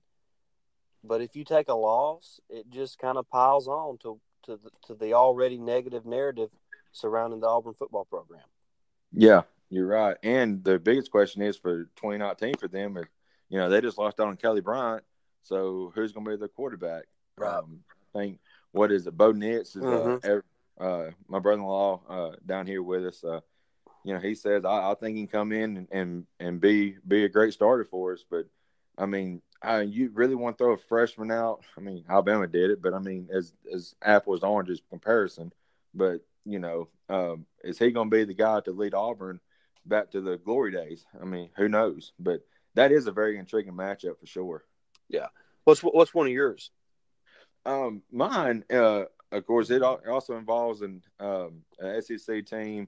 But 1.02 1.22
if 1.22 1.34
you 1.34 1.46
take 1.46 1.70
a 1.70 1.74
loss, 1.74 2.42
it 2.50 2.70
just 2.70 3.00
kind 3.00 3.18
of 3.18 3.30
piles 3.30 3.68
on 3.68 3.98
to 4.00 4.20
to 4.44 4.60
the, 4.62 4.70
to 4.88 4.96
the 4.96 5.14
already 5.14 5.58
negative 5.58 6.06
narrative 6.06 6.50
surrounding 6.92 7.40
the 7.40 7.48
Auburn 7.48 7.74
football 7.74 8.06
program. 8.06 8.44
Yeah, 9.14 9.44
you're 9.70 9.88
right. 9.88 10.18
And 10.24 10.64
the 10.64 10.80
biggest 10.80 11.12
question 11.12 11.42
is 11.42 11.58
for 11.58 11.86
2019 11.98 12.56
for 12.56 12.68
them 12.68 12.98
is, 12.98 13.06
you 13.50 13.58
know, 13.58 13.70
they 13.70 13.82
just 13.82 13.98
lost 13.98 14.20
out 14.20 14.28
on 14.28 14.38
Kelly 14.38 14.62
Bryant, 14.62 15.04
So 15.44 15.92
who's 15.96 16.12
going 16.12 16.26
to 16.26 16.32
be 16.32 16.38
their 16.38 16.48
quarterback? 16.48 17.06
Right. 17.38 17.56
Um, 17.56 17.80
think 18.14 18.40
what 18.72 18.92
is 18.92 19.08
it? 19.08 19.18
Bo 19.18 19.32
Nix 19.32 19.76
is 19.76 19.84
Mhm. 19.84 20.44
uh, 20.80 20.84
uh, 20.84 21.12
my 21.28 21.40
brother-in-law 21.40 22.02
uh, 22.08 22.36
down 22.46 22.68
here 22.68 22.82
with 22.84 23.06
us. 23.06 23.24
Uh, 23.24 23.42
you 24.04 24.14
know, 24.14 24.20
he 24.20 24.36
says 24.36 24.64
I, 24.66 24.92
I 24.92 24.96
think 24.96 25.18
he 25.18 25.24
can 25.24 25.32
come 25.32 25.52
in 25.52 25.78
and, 25.78 25.88
and 25.92 26.28
and 26.40 26.62
be 26.62 26.98
be 27.08 27.26
a 27.26 27.30
great 27.30 27.54
starter 27.54 27.84
for 27.84 28.14
us. 28.14 28.24
But 28.30 28.46
I 28.98 29.06
mean, 29.06 29.42
I, 29.62 29.82
you 29.82 30.10
really 30.14 30.36
want 30.36 30.58
to 30.58 30.64
throw 30.64 30.74
a 30.74 30.78
freshman 30.78 31.32
out? 31.32 31.64
I 31.78 31.82
mean, 31.82 32.06
Alabama 32.10 32.48
did 32.48 32.72
it, 32.72 32.82
but 32.82 32.94
I 32.94 33.00
mean, 33.00 33.30
as 33.32 33.54
as 33.74 33.96
apples 34.02 34.42
to 34.42 34.48
oranges 34.48 34.82
comparison. 34.90 35.52
But 35.94 36.22
you 36.46 36.60
know, 36.60 36.88
um, 37.10 37.46
is 37.64 37.78
he 37.78 37.92
going 37.92 38.10
to 38.10 38.16
be 38.16 38.24
the 38.24 38.34
guy 38.34 38.62
to 38.62 38.72
lead 38.72 38.94
Auburn 38.94 39.40
back 39.86 40.12
to 40.12 40.22
the 40.22 40.38
glory 40.38 40.72
days? 40.72 41.06
I 41.22 41.26
mean, 41.26 41.50
who 41.58 41.68
knows? 41.68 42.14
But 42.20 42.42
that 42.76 42.92
is 42.92 43.08
a 43.08 43.12
very 43.12 43.38
intriguing 43.38 43.74
matchup 43.74 44.20
for 44.20 44.26
sure. 44.26 44.64
Yeah. 45.10 45.28
What's 45.66 45.82
what's 45.82 46.14
one 46.14 46.28
of 46.28 46.34
yours? 46.34 46.72
Um, 47.66 48.02
mine, 48.12 48.64
uh, 48.72 49.06
of 49.32 49.46
course, 49.46 49.70
it 49.70 49.84
also 49.84 50.38
involves 50.38 50.82
an 50.82 51.02
um, 51.20 51.62
a 51.80 52.02
SEC 52.02 52.46
team 52.46 52.88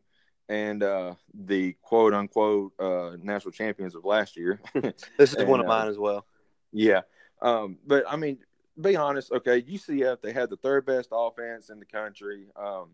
and 0.49 0.84
uh, 0.84 1.15
the 1.34 1.73
quote 1.81 2.13
unquote 2.13 2.73
uh, 2.79 3.15
national 3.21 3.51
champions 3.51 3.95
of 3.95 4.05
last 4.05 4.36
year. 4.38 4.60
This 5.17 5.34
is 5.34 5.36
And, 5.36 5.47
one 5.47 5.60
of 5.60 5.65
uh, 5.65 5.69
mine 5.69 5.88
as 5.88 5.97
well. 5.97 6.25
yeah, 6.71 7.01
um, 7.41 7.77
but 7.86 8.03
I 8.07 8.15
mean, 8.15 8.39
be 8.79 8.95
honest. 8.95 9.31
Okay, 9.31 9.62
UCF 9.62 10.21
they 10.21 10.34
had 10.34 10.49
the 10.49 10.57
third 10.57 10.86
best 10.86 11.10
offense 11.12 11.69
in 11.69 11.79
the 11.79 11.86
country. 11.86 12.47
Um, 12.55 12.91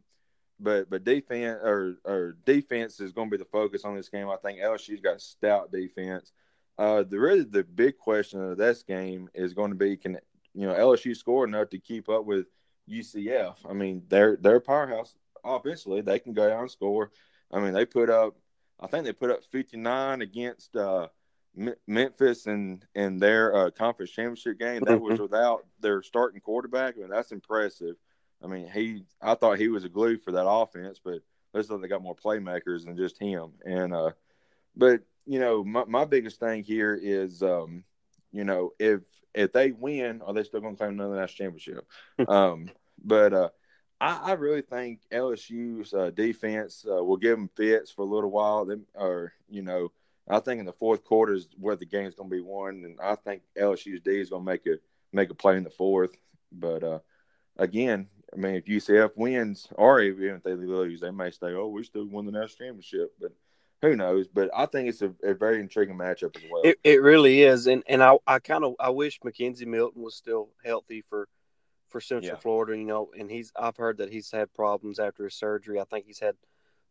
but 0.59 0.89
but 0.89 1.03
defense 1.03 1.59
or 1.63 1.97
or 2.03 2.35
defense 2.45 2.99
is 2.99 3.13
going 3.13 3.29
to 3.29 3.37
be 3.37 3.43
the 3.43 3.49
focus 3.49 3.85
on 3.85 3.95
this 3.95 4.09
game. 4.09 4.27
I 4.29 4.37
think 4.37 4.59
LSU's 4.59 5.01
got 5.01 5.21
stout 5.21 5.71
defense. 5.71 6.31
Uh, 6.77 7.03
the 7.03 7.19
really 7.19 7.43
the 7.43 7.63
big 7.63 7.97
question 7.97 8.41
of 8.41 8.57
this 8.57 8.83
game 8.83 9.29
is 9.33 9.53
going 9.53 9.71
to 9.71 9.77
be 9.77 9.97
can 9.97 10.17
you 10.57 10.65
know 10.65 10.73
LSU 10.73 11.15
score 11.15 11.45
enough 11.45 11.69
to 11.69 11.79
keep 11.79 12.09
up 12.09 12.25
with 12.25 12.47
UCF? 12.89 13.57
I 13.69 13.73
mean 13.73 14.03
they're 14.09 14.37
they're 14.37 14.59
powerhouse 14.59 15.15
offensively. 15.43 16.01
They 16.01 16.19
can 16.19 16.33
go 16.33 16.49
down 16.49 16.61
and 16.61 16.71
score. 16.71 17.11
I 17.51 17.59
mean 17.59 17.73
they 17.73 17.85
put 17.85 18.09
up 18.09 18.35
I 18.79 18.87
think 18.87 19.05
they 19.05 19.13
put 19.13 19.31
up 19.31 19.43
59 19.43 20.21
against 20.21 20.75
uh, 20.75 21.07
M- 21.57 21.75
Memphis 21.85 22.47
in 22.47 22.81
in 22.95 23.17
their 23.17 23.55
uh, 23.55 23.69
conference 23.71 24.11
championship 24.11 24.59
game. 24.59 24.83
That 24.83 24.99
was 25.01 25.19
without 25.19 25.65
their 25.79 26.01
starting 26.01 26.41
quarterback. 26.41 26.95
I 26.97 27.01
mean 27.01 27.09
that's 27.09 27.31
impressive. 27.31 27.95
I 28.43 28.47
mean, 28.47 28.69
he 28.71 29.03
I 29.21 29.35
thought 29.35 29.59
he 29.59 29.67
was 29.67 29.83
a 29.83 29.89
glue 29.89 30.17
for 30.17 30.31
that 30.31 30.47
offense, 30.47 30.99
but 31.03 31.21
looks 31.53 31.69
like 31.69 31.81
they 31.81 31.87
got 31.87 32.03
more 32.03 32.15
playmakers 32.15 32.85
than 32.85 32.97
just 32.97 33.19
him. 33.19 33.51
And 33.63 33.93
uh 33.93 34.11
but 34.75 35.01
you 35.27 35.39
know, 35.39 35.63
my, 35.63 35.83
my 35.85 36.05
biggest 36.05 36.39
thing 36.39 36.63
here 36.63 36.97
is 36.99 37.43
um, 37.43 37.83
you 38.31 38.43
know, 38.43 38.71
if 38.79 39.01
if 39.37 39.53
they 39.53 39.71
win, 39.71 40.21
are 40.21 40.33
they 40.33 40.43
still 40.43 40.61
gonna 40.61 40.75
claim 40.75 40.91
another 40.91 41.15
national 41.15 41.45
championship? 41.45 41.87
um, 42.27 42.69
but 43.03 43.33
uh 43.33 43.49
I, 43.99 44.31
I 44.31 44.33
really 44.33 44.61
think 44.61 45.01
LSU's 45.11 45.93
uh, 45.93 46.11
defense 46.11 46.85
uh, 46.89 47.03
will 47.03 47.17
give 47.17 47.37
them 47.37 47.49
fits 47.55 47.91
for 47.91 48.03
a 48.03 48.05
little 48.05 48.29
while. 48.29 48.65
Them, 48.65 48.85
or 48.93 49.33
you 49.49 49.61
know, 49.61 49.91
I 50.29 50.39
think 50.39 50.59
in 50.59 50.65
the 50.65 50.73
fourth 50.73 51.03
quarter 51.03 51.33
is 51.33 51.47
where 51.59 51.75
the 51.75 51.85
game's 51.85 52.15
going 52.15 52.29
to 52.29 52.35
be 52.35 52.41
won, 52.41 52.83
and 52.85 52.99
I 53.01 53.15
think 53.15 53.41
LSU's 53.59 54.01
D 54.01 54.19
is 54.19 54.29
going 54.29 54.43
to 54.43 54.51
make 54.51 54.65
a 54.67 54.77
make 55.13 55.29
a 55.29 55.35
play 55.35 55.57
in 55.57 55.63
the 55.63 55.69
fourth. 55.69 56.15
But 56.51 56.83
uh, 56.83 56.99
again, 57.57 58.07
I 58.33 58.37
mean, 58.37 58.55
if 58.55 58.65
UCF 58.65 59.11
wins, 59.15 59.67
or 59.71 60.01
even 60.01 60.35
if 60.35 60.43
they 60.43 60.53
lose, 60.53 61.01
they 61.01 61.11
may 61.11 61.31
say, 61.31 61.53
"Oh, 61.53 61.67
we 61.67 61.83
still 61.83 62.05
won 62.05 62.25
the 62.25 62.31
national 62.31 62.67
championship." 62.67 63.13
But 63.19 63.31
who 63.81 63.95
knows? 63.95 64.27
But 64.27 64.49
I 64.55 64.65
think 64.65 64.89
it's 64.89 65.01
a, 65.01 65.13
a 65.23 65.33
very 65.33 65.59
intriguing 65.59 65.97
matchup 65.97 66.35
as 66.35 66.43
well. 66.49 66.61
It 66.63 66.79
it 66.83 67.01
really 67.01 67.43
is, 67.43 67.67
and 67.67 67.83
and 67.87 68.03
I 68.03 68.17
I 68.25 68.39
kind 68.39 68.63
of 68.63 68.75
I 68.79 68.89
wish 68.89 69.19
McKenzie 69.21 69.65
Milton 69.67 70.01
was 70.01 70.15
still 70.15 70.49
healthy 70.63 71.03
for 71.09 71.27
for 71.89 72.01
Central 72.01 72.33
Yeah. 72.35 72.39
Florida. 72.39 72.77
You 72.77 72.85
know, 72.85 73.09
and 73.17 73.29
he's 73.29 73.51
I've 73.55 73.77
heard 73.77 73.97
that 73.97 74.11
he's 74.11 74.31
had 74.31 74.53
problems 74.53 74.99
after 74.99 75.23
his 75.25 75.35
surgery. 75.35 75.79
I 75.79 75.85
think 75.85 76.05
he's 76.05 76.19
had 76.19 76.35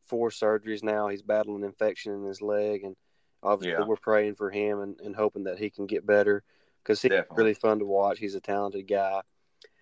four 0.04 0.30
surgeries 0.30 0.82
now. 0.82 1.08
He's 1.08 1.22
battling 1.22 1.64
infection 1.64 2.12
in 2.12 2.24
his 2.24 2.40
leg, 2.40 2.84
and 2.84 2.96
obviously 3.42 3.80
Yeah. 3.82 3.86
we're 3.86 3.96
praying 3.96 4.36
for 4.36 4.50
him 4.50 4.80
and, 4.80 5.00
and 5.00 5.14
hoping 5.16 5.44
that 5.44 5.58
he 5.58 5.70
can 5.70 5.86
get 5.86 6.06
better 6.06 6.42
because 6.82 7.02
he's 7.02 7.10
Definitely. 7.10 7.36
really 7.42 7.54
fun 7.54 7.80
to 7.80 7.84
watch. 7.84 8.18
He's 8.18 8.34
a 8.36 8.40
talented 8.40 8.86
guy. 8.86 9.22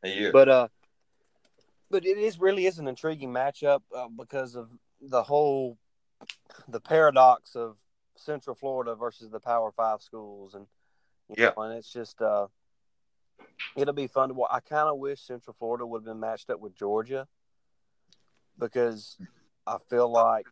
yeah, 0.02 0.30
But 0.32 0.48
uh, 0.48 0.68
but 1.90 2.06
it 2.06 2.16
is 2.18 2.38
really 2.40 2.66
is 2.66 2.78
an 2.78 2.88
intriguing 2.88 3.30
matchup 3.30 3.82
uh, 3.94 4.08
because 4.08 4.56
of 4.56 4.70
the 5.00 5.22
whole 5.22 5.76
the 6.68 6.80
paradox 6.80 7.54
of 7.56 7.76
Central 8.16 8.54
Florida 8.54 8.94
versus 8.94 9.30
the 9.30 9.40
Power 9.40 9.72
Five 9.72 10.02
schools, 10.02 10.54
and 10.54 10.66
you 11.28 11.37
Yeah. 11.38 11.52
know, 11.56 11.62
and 11.62 11.74
it's 11.74 11.92
just 11.92 12.20
uh, 12.22 12.46
it'll 13.76 13.94
be 13.94 14.06
fun 14.06 14.28
to 14.28 14.34
watch. 14.34 14.50
I 14.52 14.60
kind 14.60 14.88
of 14.88 14.98
wish 14.98 15.20
Central 15.20 15.54
Florida 15.58 15.87
would 15.87 16.00
have 16.00 16.04
been 16.06 16.20
matched 16.20 16.50
up 16.50 16.60
with 16.60 16.74
Georgia 16.74 17.26
because 18.58 19.18
I 19.66 19.78
feel 19.88 20.08
like 20.08 20.46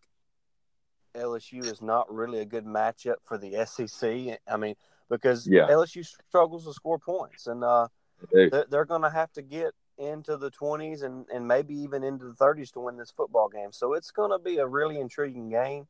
LSU 1.14 1.64
is 1.64 1.82
not 1.82 2.12
really 2.12 2.40
a 2.40 2.44
good 2.44 2.64
matchup 2.64 3.16
for 3.22 3.36
the 3.38 3.64
SEC. 3.66 4.38
I 4.48 4.56
mean, 4.56 4.74
because 5.08 5.46
Yeah. 5.46 5.66
LSU 5.68 6.04
struggles 6.04 6.64
to 6.64 6.72
score 6.72 6.98
points, 6.98 7.46
and 7.46 7.62
uh, 7.62 7.88
they're, 8.50 8.66
they're 8.68 8.84
going 8.84 9.02
to 9.02 9.10
have 9.10 9.30
to 9.32 9.42
get 9.42 9.74
into 10.02 10.36
the 10.36 10.50
20s 10.50 11.02
and, 11.02 11.26
and 11.32 11.46
maybe 11.46 11.74
even 11.74 12.02
into 12.02 12.26
the 12.26 12.34
30s 12.34 12.72
to 12.72 12.80
win 12.80 12.96
this 12.96 13.10
football 13.10 13.48
game. 13.48 13.72
So 13.72 13.94
it's 13.94 14.10
going 14.10 14.30
to 14.30 14.38
be 14.38 14.58
a 14.58 14.66
really 14.66 14.98
intriguing 14.98 15.48
game. 15.48 15.86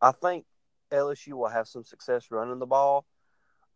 I 0.00 0.12
think 0.12 0.44
LSU 0.90 1.34
will 1.34 1.48
have 1.48 1.68
some 1.68 1.84
success 1.84 2.30
running 2.30 2.58
the 2.58 2.66
ball. 2.66 3.04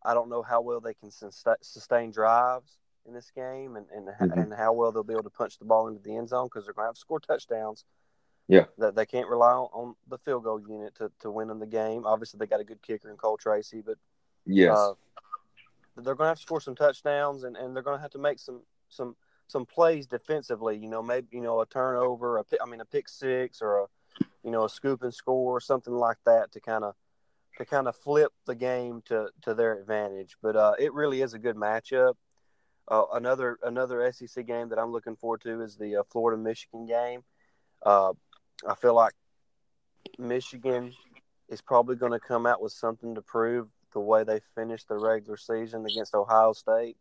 I 0.03 0.13
don't 0.13 0.29
know 0.29 0.41
how 0.41 0.61
well 0.61 0.81
they 0.81 0.93
can 0.93 1.11
sustain 1.11 2.11
drives 2.11 2.77
in 3.05 3.13
this 3.13 3.31
game 3.31 3.75
and, 3.75 3.85
and, 3.89 4.07
Mhm. 4.07 4.41
and 4.41 4.53
how 4.53 4.73
well 4.73 4.91
they'll 4.91 5.03
be 5.03 5.13
able 5.13 5.23
to 5.23 5.29
punch 5.29 5.57
the 5.59 5.65
ball 5.65 5.87
into 5.87 6.01
the 6.01 6.15
end 6.15 6.29
zone 6.29 6.47
because 6.47 6.65
they're 6.65 6.73
going 6.73 6.85
to 6.85 6.89
have 6.89 6.95
to 6.95 6.99
score 6.99 7.19
touchdowns. 7.19 7.85
Yeah. 8.47 8.65
That 8.77 8.95
they 8.95 9.05
can't 9.05 9.29
rely 9.29 9.53
on, 9.53 9.69
on 9.73 9.95
the 10.09 10.17
field 10.17 10.43
goal 10.43 10.59
unit 10.59 10.95
to, 10.95 11.09
to 11.21 11.31
win 11.31 11.49
in 11.49 11.59
the 11.59 11.65
game. 11.65 12.05
Obviously, 12.05 12.37
they 12.37 12.47
got 12.47 12.59
a 12.59 12.65
good 12.65 12.81
kicker 12.81 13.09
in 13.09 13.15
Cole 13.15 13.37
Tracy, 13.37 13.81
but 13.81 13.97
yes, 14.45 14.75
uh, 14.77 14.93
they're 15.95 16.15
going 16.15 16.25
to 16.25 16.29
have 16.29 16.37
to 16.37 16.41
score 16.43 16.59
some 16.59 16.75
touchdowns, 16.75 17.45
and, 17.45 17.55
and 17.55 17.73
they're 17.73 17.83
going 17.83 17.97
to 17.97 18.01
have 18.01 18.11
to 18.11 18.17
make 18.17 18.39
some 18.39 18.61
some 18.89 19.15
some 19.47 19.65
plays 19.65 20.07
defensively. 20.07 20.77
You 20.77 20.89
know, 20.89 21.01
maybe 21.01 21.27
you 21.31 21.41
know 21.41 21.61
a 21.61 21.65
turnover, 21.65 22.37
a 22.37 22.43
I 22.61 22.65
mean 22.65 22.81
a 22.81 22.85
pick 22.85 23.09
six, 23.09 23.61
or 23.61 23.79
a 23.79 23.85
you 24.43 24.51
know 24.51 24.65
a 24.65 24.69
scoop 24.69 25.03
and 25.03 25.13
score, 25.13 25.57
or 25.57 25.59
something 25.59 25.93
like 25.93 26.17
that 26.25 26.51
to 26.53 26.59
kind 26.59 26.83
of 26.83 26.95
to 27.57 27.65
kind 27.65 27.87
of 27.87 27.95
flip 27.95 28.31
the 28.45 28.55
game 28.55 29.01
to 29.05 29.29
to 29.41 29.53
their 29.53 29.79
advantage. 29.79 30.37
But 30.41 30.55
uh, 30.55 30.73
it 30.79 30.93
really 30.93 31.21
is 31.21 31.33
a 31.33 31.39
good 31.39 31.55
matchup. 31.55 32.15
Uh, 32.87 33.05
another 33.13 33.57
another 33.63 34.11
SEC 34.11 34.45
game 34.45 34.69
that 34.69 34.79
I'm 34.79 34.91
looking 34.91 35.15
forward 35.15 35.41
to 35.41 35.61
is 35.61 35.77
the 35.77 35.97
uh, 35.97 36.03
Florida 36.11 36.41
Michigan 36.41 36.85
game. 36.85 37.23
Uh, 37.85 38.13
I 38.67 38.75
feel 38.75 38.93
like 38.93 39.13
Michigan 40.17 40.93
is 41.49 41.61
probably 41.61 41.95
going 41.95 42.11
to 42.11 42.19
come 42.19 42.45
out 42.45 42.61
with 42.61 42.71
something 42.71 43.15
to 43.15 43.21
prove 43.21 43.67
the 43.93 43.99
way 43.99 44.23
they 44.23 44.41
finished 44.55 44.87
the 44.87 44.97
regular 44.97 45.37
season 45.37 45.85
against 45.85 46.15
Ohio 46.15 46.53
State. 46.53 46.97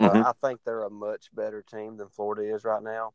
Mhm. 0.00 0.24
Uh, 0.24 0.28
I 0.28 0.32
think 0.46 0.60
they're 0.64 0.82
a 0.82 0.90
much 0.90 1.34
better 1.34 1.62
team 1.62 1.96
than 1.96 2.08
Florida 2.08 2.54
is 2.54 2.64
right 2.64 2.82
now. 2.82 3.14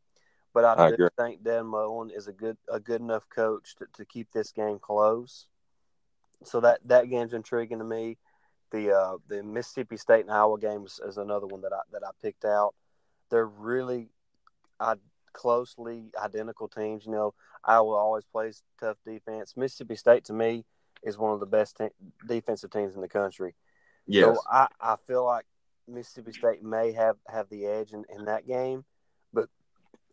But 0.54 0.66
I, 0.66 0.88
I 0.88 0.92
do 0.92 1.10
think 1.18 1.44
Dan 1.44 1.68
Mullen 1.68 2.10
is 2.10 2.28
a 2.28 2.34
good 2.34 2.58
a 2.68 2.80
good 2.80 3.00
enough 3.02 3.30
coach 3.30 3.76
to, 3.78 3.86
to 3.94 4.06
keep 4.06 4.32
this 4.32 4.52
game 4.52 4.80
close. 4.80 5.48
So 6.44 6.60
that 6.62 6.80
that 6.86 7.10
game's 7.10 7.34
intriguing 7.34 7.80
to 7.80 7.86
me. 7.86 8.18
The 8.72 8.92
uh, 8.92 9.18
the 9.28 9.44
Mississippi 9.44 9.98
State 9.98 10.22
and 10.22 10.32
Iowa 10.32 10.60
game 10.60 10.86
is, 10.86 11.00
is 11.06 11.18
another 11.18 11.48
one 11.48 11.62
that 11.62 11.72
I 11.74 11.80
that 11.94 12.04
I 12.06 12.10
picked 12.22 12.46
out. 12.46 12.74
They're 13.30 13.46
really 13.46 14.10
I, 14.80 14.96
closely 15.34 16.06
identical 16.22 16.68
teams. 16.68 17.06
You 17.06 17.12
know, 17.12 17.34
Iowa 17.64 17.96
always 17.96 18.26
plays 18.26 18.64
tough 18.80 18.98
defense. 19.06 19.56
Mississippi 19.56 19.96
State 19.96 20.26
to 20.26 20.34
me 20.34 20.66
is 21.04 21.18
one 21.18 21.34
of 21.34 21.40
the 21.40 21.46
best 21.46 21.78
te- 21.78 21.90
defensive 22.28 22.72
teams 22.72 22.96
in 22.96 23.02
the 23.02 23.08
country. 23.08 23.56
yes, 24.06 24.26
So 24.26 24.42
I, 24.52 24.68
I 24.80 24.96
feel 25.08 25.26
like 25.26 25.46
Mississippi 25.92 26.34
State 26.34 26.64
may 26.64 26.92
have, 26.94 27.18
have 27.28 27.50
the 27.50 27.66
edge 27.66 27.94
in, 27.94 28.04
in 28.16 28.26
that 28.26 28.48
game, 28.48 28.84
but 29.34 29.50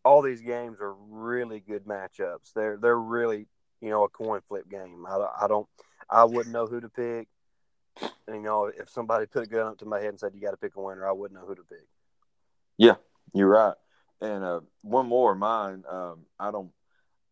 all 0.05 0.23
these 0.23 0.41
games 0.41 0.79
are 0.81 0.95
really 0.95 1.61
good 1.61 1.85
matchups. 1.85 2.53
They're 2.55 2.77
they're 2.77 2.99
really 2.99 3.47
you 3.81 3.91
know 3.91 4.05
a 4.05 4.09
coin 4.09 4.41
flip 4.49 4.69
game. 4.69 5.05
I, 5.09 5.27
I 5.43 5.49
don't 5.49 5.69
I 6.11 6.25
wouldn't 6.25 6.53
know 6.53 6.67
who 6.67 6.81
to 6.81 6.89
pick. 6.89 7.29
And, 8.27 8.37
you 8.37 8.43
know, 8.43 8.67
if 8.67 8.89
somebody 8.89 9.27
put 9.27 9.45
a 9.45 9.47
gun 9.47 9.67
up 9.67 9.79
to 9.79 9.87
my 9.87 9.99
head 9.99 10.11
and 10.11 10.21
said 10.21 10.33
you 10.35 10.41
got 10.41 10.53
to 10.53 10.57
pick 10.57 10.77
a 10.77 10.81
winner, 10.81 11.07
I 11.07 11.13
wouldn't 11.13 11.39
know 11.39 11.47
who 11.47 11.55
to 11.55 11.63
pick. 11.63 11.87
Yeah, 12.77 12.95
you're 13.35 13.49
right. 13.49 13.75
And 14.21 14.45
uh, 14.45 14.61
one 14.83 15.07
more 15.07 15.35
mine. 15.35 15.85
Um, 15.89 16.21
I 16.39 16.51
don't. 16.51 16.71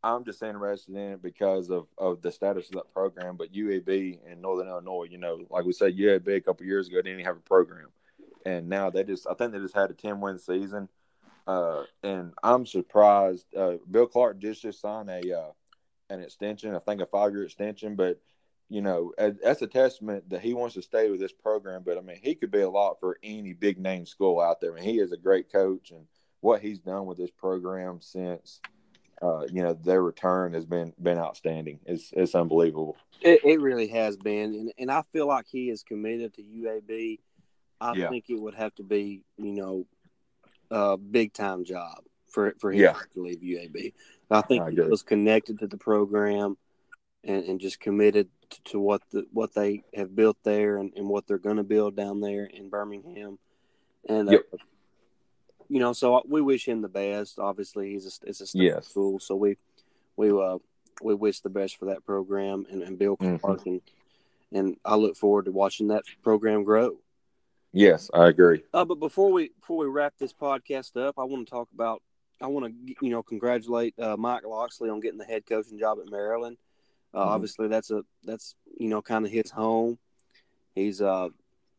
I'm 0.02 0.24
just 0.24 0.42
interested 0.42 0.94
in 0.94 1.12
it 1.12 1.22
because 1.22 1.68
of, 1.68 1.88
of 1.98 2.22
the 2.22 2.30
status 2.30 2.68
of 2.68 2.74
that 2.74 2.92
program. 2.92 3.36
But 3.36 3.52
UAB 3.52 4.18
in 4.30 4.40
Northern 4.40 4.68
Illinois, 4.68 5.08
you 5.10 5.18
know, 5.18 5.40
like 5.50 5.64
we 5.64 5.72
said, 5.72 5.96
UAB 5.96 6.36
a 6.36 6.40
couple 6.40 6.64
years 6.64 6.86
ago 6.88 7.02
didn't 7.02 7.24
have 7.24 7.36
a 7.36 7.40
program, 7.40 7.88
and 8.46 8.68
now 8.68 8.88
they 8.90 9.04
just. 9.04 9.26
I 9.26 9.34
think 9.34 9.52
they 9.52 9.58
just 9.58 9.74
had 9.74 9.90
a 9.90 9.94
10 9.94 10.20
win 10.20 10.38
season. 10.38 10.88
Uh, 11.46 11.84
and 12.02 12.32
I'm 12.42 12.66
surprised. 12.66 13.46
Uh, 13.54 13.74
Bill 13.90 14.06
Clark 14.06 14.38
just 14.38 14.62
just 14.62 14.80
signed 14.80 15.10
a 15.10 15.38
uh, 15.38 15.50
an 16.10 16.20
extension. 16.20 16.74
I 16.74 16.78
think 16.78 17.00
a 17.00 17.06
five 17.06 17.32
year 17.32 17.44
extension, 17.44 17.94
but 17.94 18.20
you 18.68 18.80
know, 18.80 19.12
that's 19.16 19.62
a 19.62 19.66
testament 19.66 20.28
that 20.30 20.40
he 20.40 20.52
wants 20.52 20.74
to 20.74 20.82
stay 20.82 21.08
with 21.08 21.20
this 21.20 21.32
program. 21.32 21.82
But 21.84 21.98
I 21.98 22.00
mean, 22.00 22.18
he 22.20 22.34
could 22.34 22.50
be 22.50 22.62
a 22.62 22.70
lot 22.70 22.98
for 22.98 23.18
any 23.22 23.52
big 23.52 23.78
name 23.78 24.06
school 24.06 24.40
out 24.40 24.60
there. 24.60 24.72
I 24.72 24.76
mean, 24.76 24.84
he 24.84 24.98
is 24.98 25.12
a 25.12 25.16
great 25.16 25.52
coach, 25.52 25.92
and 25.92 26.06
what 26.40 26.60
he's 26.60 26.80
done 26.80 27.06
with 27.06 27.16
this 27.16 27.30
program 27.30 28.00
since, 28.00 28.60
uh, 29.22 29.46
you 29.52 29.62
know, 29.62 29.72
their 29.72 30.02
return 30.02 30.52
has 30.54 30.66
been 30.66 30.92
been 31.00 31.18
outstanding. 31.18 31.78
It's 31.86 32.12
it's 32.12 32.34
unbelievable. 32.34 32.96
It, 33.20 33.44
it 33.44 33.60
really 33.60 33.88
has 33.88 34.16
been, 34.16 34.54
and, 34.54 34.72
and 34.78 34.90
I 34.90 35.02
feel 35.12 35.28
like 35.28 35.46
he 35.48 35.70
is 35.70 35.84
committed 35.84 36.34
to 36.34 36.42
UAB. 36.42 37.20
I 37.80 37.94
yeah. 37.94 38.08
think 38.08 38.26
it 38.28 38.40
would 38.40 38.54
have 38.54 38.74
to 38.76 38.82
be, 38.82 39.22
you 39.36 39.52
know, 39.52 39.86
a 40.70 40.96
big 40.96 41.32
time 41.32 41.64
job 41.64 42.02
for 42.28 42.54
for 42.58 42.72
him 42.72 42.80
yeah. 42.80 42.94
to 43.14 43.22
leave 43.22 43.40
UAB. 43.40 43.92
I 44.30 44.40
think 44.42 44.64
I 44.64 44.70
he 44.70 44.80
was 44.80 45.02
connected 45.02 45.60
to 45.60 45.66
the 45.66 45.76
program 45.76 46.56
and, 47.22 47.44
and 47.44 47.60
just 47.60 47.80
committed 47.80 48.28
to, 48.50 48.62
to, 48.64 48.80
what 48.80 49.02
the 49.10 49.26
what 49.32 49.54
they 49.54 49.84
have 49.94 50.14
built 50.14 50.36
there 50.42 50.78
and, 50.78 50.92
and 50.96 51.08
what 51.08 51.26
they're 51.26 51.38
going 51.38 51.56
to 51.56 51.64
build 51.64 51.96
down 51.96 52.20
there 52.20 52.44
in 52.44 52.68
Birmingham. 52.68 53.38
And 54.08 54.28
uh, 54.28 54.32
yep. 54.32 54.42
uh, 54.52 54.56
you 55.68 55.80
know, 55.80 55.92
so 55.92 56.22
we 56.28 56.40
wish 56.40 56.66
him 56.66 56.82
the 56.82 56.88
best. 56.88 57.38
Obviously, 57.38 57.92
he's 57.92 58.06
a, 58.06 58.28
it's 58.28 58.40
a 58.40 58.46
state 58.46 58.62
yes. 58.62 58.88
school, 58.88 59.18
so 59.18 59.36
we 59.36 59.56
we 60.16 60.30
uh 60.30 60.58
we 61.02 61.14
wish 61.14 61.40
the 61.40 61.50
best 61.50 61.78
for 61.78 61.86
that 61.86 62.04
program 62.04 62.66
and, 62.70 62.82
and 62.82 62.98
Bill 62.98 63.16
Clark 63.16 63.40
mm-hmm. 63.40 63.68
and 63.68 63.80
and 64.52 64.76
I 64.84 64.94
look 64.94 65.16
forward 65.16 65.46
to 65.46 65.52
watching 65.52 65.88
that 65.88 66.04
program 66.22 66.64
grow. 66.64 66.98
Yes, 67.76 68.10
I 68.14 68.28
agree. 68.28 68.62
Uh, 68.72 68.86
but 68.86 68.98
before 69.00 69.30
we 69.30 69.50
before 69.60 69.76
we 69.76 69.86
wrap 69.86 70.14
this 70.18 70.32
podcast 70.32 70.96
up, 70.96 71.16
I 71.18 71.24
want 71.24 71.46
to 71.46 71.50
talk 71.50 71.68
about 71.74 72.02
I 72.40 72.46
want 72.46 72.64
to 72.64 72.94
you 73.02 73.10
know 73.10 73.22
congratulate 73.22 73.92
uh, 73.98 74.16
Mike 74.16 74.46
Locksley 74.46 74.88
on 74.88 75.00
getting 75.00 75.18
the 75.18 75.26
head 75.26 75.44
coaching 75.46 75.78
job 75.78 75.98
at 76.00 76.10
Maryland. 76.10 76.56
Uh, 77.12 77.18
mm-hmm. 77.18 77.28
Obviously, 77.28 77.68
that's 77.68 77.90
a 77.90 78.02
that's 78.24 78.54
you 78.78 78.88
know 78.88 79.02
kind 79.02 79.26
of 79.26 79.30
his 79.30 79.50
home. 79.50 79.98
He's 80.74 81.02
uh 81.02 81.28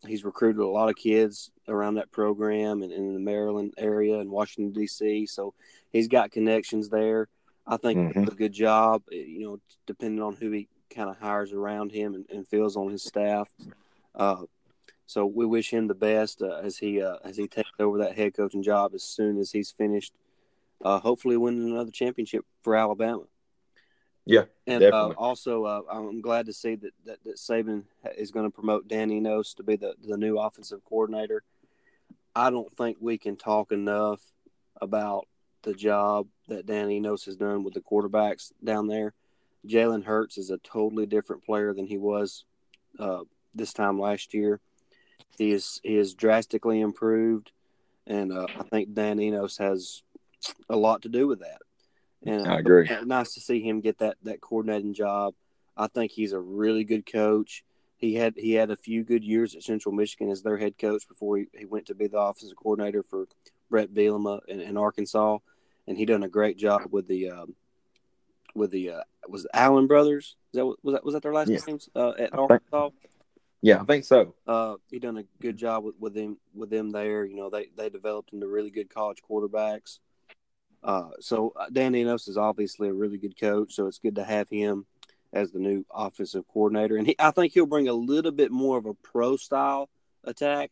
he's 0.05 0.23
recruited 0.23 0.61
a 0.61 0.67
lot 0.67 0.89
of 0.89 0.95
kids 0.95 1.49
around 1.67 1.95
that 1.95 2.11
program 2.11 2.83
and 2.83 2.91
in 2.91 3.15
the 3.15 3.19
Maryland 3.19 3.73
area 3.79 4.19
and 4.19 4.29
Washington 4.29 4.79
D.C. 4.79 5.25
So 5.25 5.55
he's 5.91 6.07
got 6.07 6.29
connections 6.29 6.89
there. 6.89 7.27
I 7.65 7.77
think 7.77 8.13
mm-hmm. 8.13 8.27
a 8.27 8.35
good 8.35 8.53
job. 8.53 9.01
Eh, 9.11 9.15
you 9.15 9.45
know, 9.45 9.59
depending 9.87 10.21
on 10.21 10.35
who 10.35 10.51
he 10.51 10.67
kind 10.93 11.09
of 11.09 11.17
hires 11.17 11.53
around 11.53 11.91
him 11.91 12.13
and, 12.13 12.25
and 12.29 12.47
feels 12.47 12.77
on 12.77 12.91
his 12.91 13.03
staff. 13.03 13.49
Uh, 14.13 14.43
so 15.07 15.25
we 15.25 15.45
wish 15.45 15.71
him 15.71 15.87
the 15.87 15.95
best 15.95 16.41
uh, 16.41 16.59
as 16.61 16.77
he 16.77 17.01
uh, 17.01 17.15
as 17.23 17.37
he 17.37 17.47
takes 17.47 17.71
over 17.79 17.97
that 17.99 18.15
head 18.15 18.35
coaching 18.35 18.61
job 18.61 18.91
as 18.93 19.03
soon 19.03 19.39
as 19.39 19.51
he's 19.51 19.71
finished. 19.71 20.13
Uh, 20.83 20.99
hopefully, 20.99 21.37
winning 21.37 21.71
another 21.71 21.89
championship 21.89 22.45
for 22.61 22.75
Alabama. 22.75 23.23
Yeah, 24.25 24.43
and 24.67 24.83
uh, 24.83 25.13
also 25.17 25.63
uh, 25.63 25.81
I'm 25.89 26.19
glad 26.19 26.45
to 26.47 26.53
see 26.53 26.75
that 26.75 26.91
that, 27.05 27.23
that 27.23 27.37
Saban 27.37 27.83
is 28.17 28.31
going 28.31 28.45
to 28.45 28.53
promote 28.53 28.89
Dan 28.89 29.09
Enos 29.09 29.53
to 29.55 29.63
be 29.63 29.77
the 29.77 29.95
the 30.05 30.17
new 30.17 30.37
offensive 30.37 30.83
coordinator. 30.83 31.41
I 32.35 32.49
don't 32.49 32.75
think 32.77 32.97
we 32.99 33.17
can 33.17 33.37
talk 33.37 33.71
enough 33.71 34.21
about 34.79 35.27
the 35.63 35.73
job 35.73 36.27
that 36.49 36.65
Dan 36.65 36.91
Enos 36.91 37.25
has 37.25 37.37
done 37.37 37.63
with 37.63 37.73
the 37.73 37.81
quarterbacks 37.81 38.51
down 38.63 38.87
there. 38.87 39.13
Jalen 39.65 40.03
Hurts 40.03 40.37
is 40.37 40.51
a 40.51 40.57
totally 40.59 41.05
different 41.05 41.43
player 41.43 41.73
than 41.73 41.87
he 41.87 41.97
was 41.97 42.43
uh, 42.99 43.21
this 43.55 43.73
time 43.73 43.99
last 43.99 44.33
year. 44.33 44.59
He 45.37 45.51
is 45.51 45.79
he 45.83 45.97
is 45.97 46.13
drastically 46.13 46.81
improved, 46.81 47.51
and 48.05 48.31
uh, 48.31 48.47
I 48.59 48.63
think 48.63 48.93
Dan 48.93 49.19
Enos 49.19 49.57
has 49.57 50.03
a 50.69 50.75
lot 50.75 51.03
to 51.03 51.09
do 51.09 51.27
with 51.27 51.39
that. 51.39 51.59
And 52.25 52.47
I 52.47 52.59
agree. 52.59 52.89
Nice 53.05 53.33
to 53.35 53.39
see 53.39 53.61
him 53.61 53.81
get 53.81 53.99
that 53.99 54.17
that 54.23 54.41
coordinating 54.41 54.93
job. 54.93 55.35
I 55.75 55.87
think 55.87 56.11
he's 56.11 56.33
a 56.33 56.39
really 56.39 56.83
good 56.83 57.05
coach. 57.05 57.63
He 57.97 58.15
had 58.15 58.33
he 58.35 58.53
had 58.53 58.71
a 58.71 58.75
few 58.75 59.03
good 59.03 59.23
years 59.23 59.55
at 59.55 59.63
Central 59.63 59.93
Michigan 59.93 60.29
as 60.29 60.41
their 60.41 60.57
head 60.57 60.77
coach 60.77 61.07
before 61.07 61.37
he, 61.37 61.47
he 61.53 61.65
went 61.65 61.87
to 61.87 61.95
be 61.95 62.07
the 62.07 62.19
offensive 62.19 62.57
coordinator 62.57 63.03
for 63.03 63.27
Bret 63.69 63.93
Bielema 63.93 64.39
in, 64.47 64.59
in 64.59 64.77
Arkansas, 64.77 65.37
and 65.87 65.97
he 65.97 66.05
done 66.05 66.23
a 66.23 66.29
great 66.29 66.57
job 66.57 66.81
with 66.91 67.07
the 67.07 67.29
um, 67.29 67.55
with 68.55 68.71
the 68.71 68.91
uh, 68.91 69.01
was 69.27 69.47
Allen 69.53 69.87
brothers. 69.87 70.35
Is 70.53 70.57
that 70.57 70.65
was 70.65 70.77
that 70.85 71.05
was 71.05 71.13
that 71.13 71.23
their 71.23 71.33
last 71.33 71.49
yeah. 71.49 71.59
names 71.67 71.89
uh, 71.95 72.13
at 72.17 72.33
Arkansas? 72.33 72.89
Yeah, 73.61 73.81
I 73.81 73.85
think 73.85 74.05
so. 74.05 74.35
Uh, 74.45 74.75
he 74.89 74.99
done 74.99 75.17
a 75.17 75.23
good 75.41 75.57
job 75.57 75.83
with, 75.83 75.95
with 75.99 76.13
them 76.13 76.37
with 76.53 76.69
them 76.69 76.91
there. 76.91 77.25
You 77.25 77.35
know, 77.35 77.49
they 77.49 77.69
they 77.75 77.89
developed 77.89 78.33
into 78.33 78.47
really 78.47 78.69
good 78.69 78.89
college 78.89 79.21
quarterbacks. 79.27 79.99
Uh, 80.83 81.09
so 81.19 81.53
uh, 81.59 81.65
Dan 81.71 81.95
Enos 81.95 82.27
is 82.27 82.37
obviously 82.37 82.87
a 82.89 82.93
really 82.93 83.17
good 83.17 83.39
coach, 83.39 83.73
so 83.73 83.87
it's 83.87 83.97
good 83.97 84.15
to 84.15 84.23
have 84.23 84.47
him 84.49 84.85
as 85.33 85.51
the 85.51 85.59
new 85.59 85.85
offensive 85.93 86.45
coordinator. 86.47 86.97
And 86.97 87.07
he, 87.07 87.15
I 87.19 87.31
think 87.31 87.53
he'll 87.53 87.65
bring 87.65 87.87
a 87.87 87.93
little 87.93 88.31
bit 88.31 88.51
more 88.51 88.77
of 88.77 88.85
a 88.85 88.93
pro 88.93 89.37
style 89.37 89.89
attack 90.23 90.71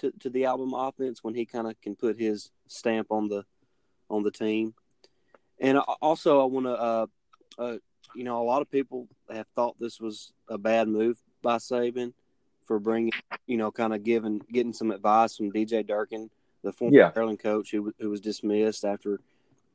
to, 0.00 0.12
to 0.20 0.30
the 0.30 0.44
Alabama 0.44 0.88
offense 0.88 1.24
when 1.24 1.34
he 1.34 1.46
kind 1.46 1.66
of 1.66 1.80
can 1.80 1.96
put 1.96 2.18
his 2.18 2.50
stamp 2.66 3.08
on 3.10 3.28
the 3.28 3.44
on 4.10 4.22
the 4.22 4.30
team. 4.30 4.74
And 5.60 5.78
also, 5.78 6.40
I 6.40 6.44
want 6.44 6.66
to, 6.66 6.72
uh, 6.72 7.06
uh, 7.58 7.78
you 8.14 8.24
know, 8.24 8.40
a 8.40 8.44
lot 8.44 8.62
of 8.62 8.70
people 8.70 9.08
have 9.30 9.46
thought 9.56 9.76
this 9.80 9.98
was 9.98 10.32
a 10.48 10.56
bad 10.56 10.88
move 10.88 11.18
by 11.42 11.56
Saban 11.56 12.12
for 12.64 12.78
bringing, 12.78 13.12
you 13.46 13.56
know, 13.56 13.70
kind 13.70 13.94
of 13.94 14.04
giving 14.04 14.40
getting 14.52 14.72
some 14.72 14.90
advice 14.90 15.36
from 15.36 15.52
DJ 15.52 15.86
Durkin, 15.86 16.30
the 16.62 16.72
former 16.72 16.96
yeah. 16.96 17.10
Maryland 17.14 17.40
coach 17.40 17.70
who 17.70 17.92
who 17.98 18.10
was 18.10 18.20
dismissed 18.20 18.84
after 18.84 19.20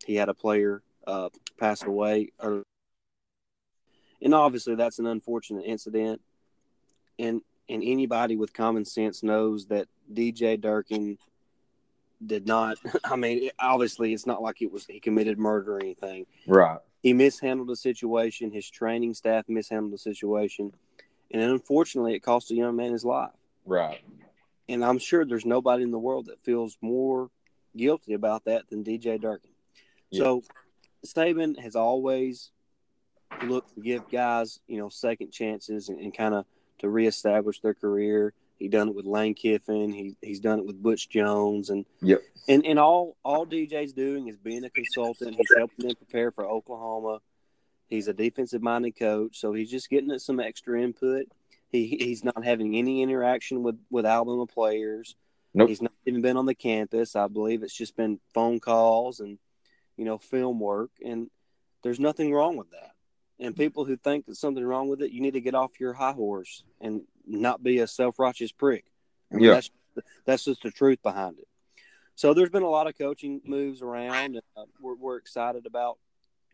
he 0.06 0.15
had 0.15 0.30
a 0.30 0.34
player 0.34 0.82
uh, 1.08 1.30
pass 1.58 1.84
away. 1.84 2.32
Or, 2.39 2.63
and 4.21 4.34
obviously, 4.34 4.76
that's 4.76 4.99
an 4.99 5.08
unfortunate 5.08 5.65
incident. 5.65 6.21
And 7.19 7.41
and 7.69 7.84
anybody 7.84 8.36
with 8.36 8.54
common 8.54 8.86
sense 8.86 9.23
knows 9.23 9.67
that 9.67 9.88
DJ 10.12 10.60
Durkin 10.60 11.17
did 12.26 12.47
not. 12.47 12.78
I 13.04 13.15
mean, 13.15 13.49
obviously, 13.60 14.13
it's 14.13 14.26
not 14.26 14.41
like 14.41 14.62
it 14.62 14.71
was 14.71 14.86
he 14.86 14.99
committed 14.99 15.38
murder 15.38 15.78
or 15.78 15.80
anything. 15.80 16.26
Right. 16.47 16.80
He 17.02 17.13
mishandled 17.13 17.67
the 17.67 17.76
situation. 17.76 18.52
His 18.52 18.69
training 18.69 19.13
staff 19.13 19.45
mishandled 19.47 19.93
the 19.93 19.97
situation, 19.97 20.73
and 21.34 21.41
unfortunately, 21.41 22.13
it 22.13 22.19
cost 22.19 22.52
a 22.52 22.56
young 22.56 22.76
man 22.76 22.93
his 22.93 23.04
life. 23.04 23.32
Right. 23.65 24.02
And 24.69 24.86
I'm 24.86 25.00
sure 25.00 25.26
there's 25.26 25.46
nobody 25.46 25.84
in 25.84 25.91
the 25.91 26.00
world 26.00 26.28
that 26.28 26.39
feels 26.39 26.78
more 26.80 27.30
guilty 27.76 28.13
about 28.13 28.46
that 28.46 28.69
than 28.69 28.84
DJ 28.84 29.19
Durkin. 29.19 29.50
So 30.13 30.43
Saban 31.06 31.60
has 31.60 31.76
always 31.76 32.52
looked 33.43 33.74
to 33.74 33.82
give 33.82 34.10
guys, 34.12 34.60
you 34.67 34.78
know, 34.78 34.89
second 34.89 35.32
chances 35.32 35.89
and, 35.89 36.00
and 36.00 36.15
kind 36.15 36.36
of 36.36 36.46
to 36.80 36.89
reestablish 36.89 37.62
their 37.62 37.74
career. 37.74 38.34
He 38.60 38.67
done 38.67 38.89
it 38.89 38.96
with 38.96 39.06
Lane 39.06 39.34
Kiffin. 39.34 39.91
He 39.91 40.15
he's 40.22 40.39
done 40.39 40.60
it 40.60 40.65
with 40.65 40.82
Butch 40.82 41.10
Jones, 41.10 41.69
and 41.69 41.86
yep. 42.02 42.22
And 42.48 42.65
and 42.65 42.78
all 42.78 43.17
all 43.24 43.46
DJ's 43.46 43.93
doing 43.93 44.28
is 44.28 44.38
being 44.38 44.63
a 44.63 44.69
consultant. 44.69 45.36
He's 45.36 45.52
helping 45.58 45.88
them 45.88 45.96
prepare 45.96 46.32
for 46.32 46.46
Oklahoma. 46.46 47.19
He's 47.93 48.08
a 48.08 48.13
defensive 48.13 48.62
minded 48.62 48.97
coach, 48.97 49.39
so 49.39 49.53
he's 49.53 49.69
just 49.69 49.89
getting 49.89 50.17
some 50.19 50.39
extra 50.39 50.82
input. 50.82 51.27
He 51.69 51.97
he's 51.99 52.23
not 52.23 52.43
having 52.43 52.75
any 52.75 53.01
interaction 53.01 53.63
with 53.63 53.79
with 53.89 54.06
Alabama 54.06 54.45
players. 54.45 55.15
Nope. 55.53 55.69
He's 55.69 55.82
not 55.82 55.93
even 56.06 56.21
been 56.21 56.38
on 56.38 56.45
the 56.45 56.56
campus. 56.56 57.15
I 57.15 57.27
believe 57.27 57.62
it's 57.62 57.75
just 57.75 57.95
been 57.95 58.19
phone 58.34 58.60
calls 58.60 59.19
and 59.19 59.38
you 59.97 60.06
know, 60.06 60.17
film 60.17 60.60
work, 60.60 60.91
and 61.03 61.29
there's 61.84 61.99
nothing 61.99 62.34
wrong 62.34 62.58
with 62.58 62.71
that. 62.71 62.91
And 63.39 63.56
people 63.56 63.86
who 63.86 63.97
think 63.97 64.25
there's 64.25 64.39
something 64.39 64.63
wrong 64.63 64.89
with 64.89 65.01
it, 65.01 65.12
you 65.12 65.21
need 65.21 65.34
to 65.34 65.41
get 65.41 65.56
off 65.56 65.79
your 65.79 65.93
high 65.93 66.13
horse 66.13 66.63
and 66.79 67.01
not 67.27 67.63
be 67.63 67.79
a 67.79 67.88
self 67.88 68.19
righteous 68.19 68.51
prick. 68.51 68.86
I 69.32 69.36
mean, 69.36 69.45
yeah, 69.45 69.53
that's, 69.53 69.69
that's 70.25 70.45
just 70.45 70.63
the 70.63 70.71
truth 70.71 71.01
behind 71.03 71.39
it. 71.39 71.47
So 72.15 72.34
there's 72.34 72.51
been 72.51 72.63
a 72.63 72.69
lot 72.69 72.88
of 72.88 72.97
coaching 72.97 73.41
moves 73.43 73.82
around. 73.82 74.36
And, 74.36 74.41
uh, 74.56 74.65
we're, 74.79 74.95
we're 74.95 75.17
excited 75.17 75.65
about 75.65 75.97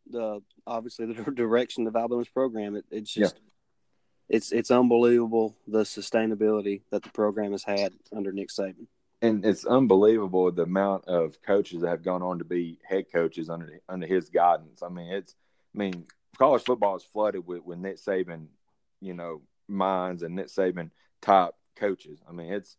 the 0.10 0.42
obviously 0.66 1.14
the 1.14 1.32
direction 1.36 1.88
of 1.88 1.96
Alabama's 1.96 2.30
program. 2.30 2.76
It, 2.76 2.86
it's 2.92 3.14
just 3.14 3.36
yeah. 3.36 4.36
it's 4.36 4.52
it's 4.52 4.72
unbelievable 4.72 5.56
the 5.68 5.84
sustainability 5.84 6.82
that 6.92 7.04
the 7.04 7.10
program 7.10 7.52
has 7.52 7.64
had 7.64 7.94
under 8.14 8.32
Nick 8.32 8.50
Saban 8.50 8.88
and 9.22 9.46
it's 9.46 9.66
unbelievable 9.66 10.52
the 10.52 10.64
amount 10.64 11.06
of 11.06 11.42
coaches 11.42 11.82
that 11.82 11.90
have 11.90 12.04
gone 12.04 12.22
on 12.22 12.40
to 12.40 12.46
be 12.46 12.80
head 12.88 13.06
coaches 13.12 13.50
under 13.50 13.80
under 13.90 14.08
his 14.08 14.30
guidance. 14.30 14.82
I 14.82 14.90
mean, 14.90 15.12
it's 15.12 15.36
I 15.76 15.78
mean, 15.78 16.06
college 16.38 16.64
football 16.64 16.96
is 16.96 17.04
flooded 17.04 17.46
with 17.46 17.64
with 17.64 17.80
Nick 17.80 17.98
Saban, 17.98 18.48
you 19.02 19.14
know, 19.14 19.42
minds 19.68 20.24
and 20.24 20.36
Nick 20.36 20.48
Saban 20.48 20.92
top 21.22 21.58
coaches. 21.76 22.20
I 22.28 22.32
mean, 22.32 22.52
it's 22.54 22.78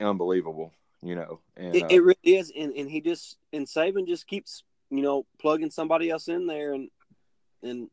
unbelievable, 0.00 0.72
you 1.02 1.16
know. 1.16 1.40
And, 1.56 1.74
it, 1.74 1.82
uh, 1.84 1.88
it 1.90 2.02
really 2.02 2.38
is, 2.38 2.52
and 2.56 2.72
and 2.72 2.90
he 2.90 3.00
just 3.00 3.38
and 3.52 3.66
Saban 3.66 4.06
just 4.06 4.26
keeps 4.26 4.62
you 4.92 5.02
know 5.02 5.26
plugging 5.40 5.70
somebody 5.70 6.10
else 6.10 6.28
in 6.28 6.46
there 6.46 6.74
and 6.74 6.88
and 7.64 7.88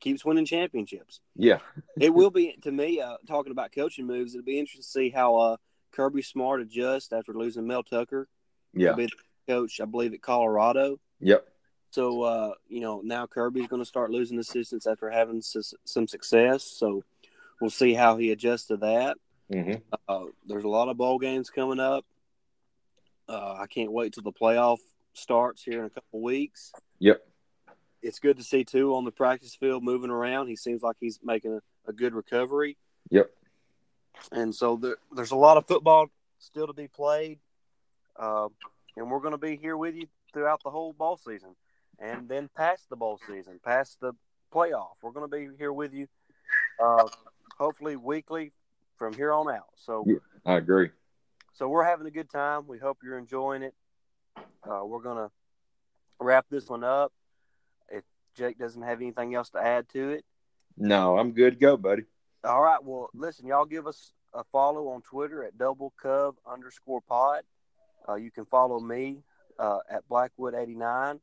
keeps 0.00 0.24
winning 0.24 0.46
championships. 0.46 1.20
Yeah, 1.36 1.58
it 2.00 2.14
will 2.14 2.30
be 2.30 2.56
to 2.62 2.72
me 2.72 3.00
uh, 3.00 3.16
talking 3.28 3.52
about 3.52 3.72
coaching 3.74 4.06
moves. 4.06 4.34
It'll 4.34 4.44
be 4.44 4.58
interesting 4.58 4.82
to 4.82 4.88
see 4.88 5.10
how. 5.10 5.36
uh 5.36 5.56
Kirby 5.94 6.22
Smart 6.22 6.60
adjusts 6.60 7.12
after 7.12 7.32
losing 7.32 7.68
Mel 7.68 7.84
Tucker. 7.84 8.26
Yeah. 8.72 8.96
coach, 9.46 9.80
I 9.80 9.84
believe, 9.84 10.12
at 10.12 10.22
Colorado. 10.22 10.98
Yep. 11.20 11.46
So, 11.90 12.22
uh, 12.22 12.54
you 12.68 12.80
know, 12.80 13.00
now 13.04 13.28
Kirby's 13.28 13.68
going 13.68 13.80
to 13.80 13.86
start 13.86 14.10
losing 14.10 14.40
assistants 14.40 14.88
after 14.88 15.08
having 15.08 15.40
some 15.40 16.08
success. 16.08 16.64
So 16.64 17.04
we'll 17.60 17.70
see 17.70 17.94
how 17.94 18.16
he 18.16 18.32
adjusts 18.32 18.66
to 18.66 18.78
that. 18.78 19.16
Mm-hmm. 19.52 19.74
Uh, 20.08 20.24
there's 20.46 20.64
a 20.64 20.68
lot 20.68 20.88
of 20.88 20.96
bowl 20.96 21.20
games 21.20 21.50
coming 21.50 21.78
up. 21.78 22.04
Uh, 23.28 23.58
I 23.60 23.66
can't 23.68 23.92
wait 23.92 24.14
till 24.14 24.24
the 24.24 24.32
playoff 24.32 24.78
starts 25.14 25.62
here 25.62 25.80
in 25.80 25.86
a 25.86 25.90
couple 25.90 26.20
weeks. 26.20 26.72
Yep. 26.98 27.22
It's 28.02 28.18
good 28.18 28.36
to 28.36 28.44
see 28.44 28.64
Tua 28.64 28.96
on 28.96 29.04
the 29.04 29.10
practice 29.12 29.54
field 29.54 29.82
moving 29.82 30.10
around. 30.10 30.48
He 30.48 30.56
seems 30.56 30.82
like 30.82 30.96
he's 31.00 31.18
making 31.24 31.52
a, 31.54 31.60
a 31.90 31.92
good 31.92 32.14
recovery. 32.14 32.76
Yep. 33.10 33.30
And 34.30 34.54
so 34.54 34.76
there, 34.76 34.96
there's 35.14 35.30
a 35.30 35.36
lot 35.36 35.56
of 35.56 35.66
football 35.66 36.08
still 36.38 36.66
to 36.66 36.72
be 36.72 36.86
played, 36.88 37.38
uh, 38.18 38.48
and 38.96 39.10
we're 39.10 39.20
going 39.20 39.32
to 39.32 39.38
be 39.38 39.56
here 39.56 39.76
with 39.76 39.94
you 39.94 40.06
throughout 40.32 40.62
the 40.62 40.70
whole 40.70 40.92
bowl 40.92 41.16
season, 41.16 41.56
and 41.98 42.28
then 42.28 42.48
past 42.56 42.88
the 42.90 42.96
bowl 42.96 43.18
season, 43.26 43.58
past 43.64 43.98
the 44.00 44.12
playoff. 44.54 44.92
We're 45.02 45.12
going 45.12 45.28
to 45.28 45.36
be 45.36 45.48
here 45.58 45.72
with 45.72 45.92
you, 45.94 46.06
uh, 46.82 47.08
hopefully 47.58 47.96
weekly 47.96 48.52
from 48.98 49.14
here 49.14 49.32
on 49.32 49.48
out. 49.50 49.66
So 49.76 50.04
Yeah. 50.06 50.16
I 50.46 50.56
agree. 50.58 50.90
so 51.52 51.68
we're 51.68 51.84
having 51.84 52.06
a 52.06 52.10
good 52.10 52.30
time. 52.30 52.66
We 52.68 52.78
hope 52.78 52.98
you're 53.02 53.18
enjoying 53.18 53.62
it. 53.62 53.74
Uh, 54.36 54.84
we're 54.84 55.02
gonna 55.02 55.30
wrap 56.20 56.46
this 56.50 56.68
one 56.68 56.84
up. 56.84 57.12
If 57.88 58.04
Jake 58.34 58.58
doesn't 58.58 58.82
have 58.82 59.00
anything 59.00 59.34
else 59.34 59.50
to 59.50 59.58
add 59.58 59.88
to 59.90 60.10
it, 60.10 60.24
No, 60.76 61.18
I'm 61.18 61.32
good 61.32 61.54
to 61.54 61.58
go, 61.60 61.76
buddy. 61.76 62.04
all 62.44 62.62
right. 62.62 62.82
Well, 62.82 63.10
listen, 63.14 63.46
y'all 63.46 63.64
give 63.66 63.86
us 63.86 64.12
a 64.32 64.42
follow 64.44 64.88
on 64.88 65.02
Twitter 65.02 65.44
at 65.44 65.56
double 65.58 65.92
cub 66.00 66.36
underscore 66.46 67.00
pod. 67.02 67.42
Uh, 68.08 68.14
you 68.16 68.30
can 68.30 68.44
follow 68.44 68.80
me 68.80 69.22
uh, 69.58 69.78
at 69.90 70.06
Blackwood 70.08 70.54
eighty 70.54 70.74
nine. 70.74 71.20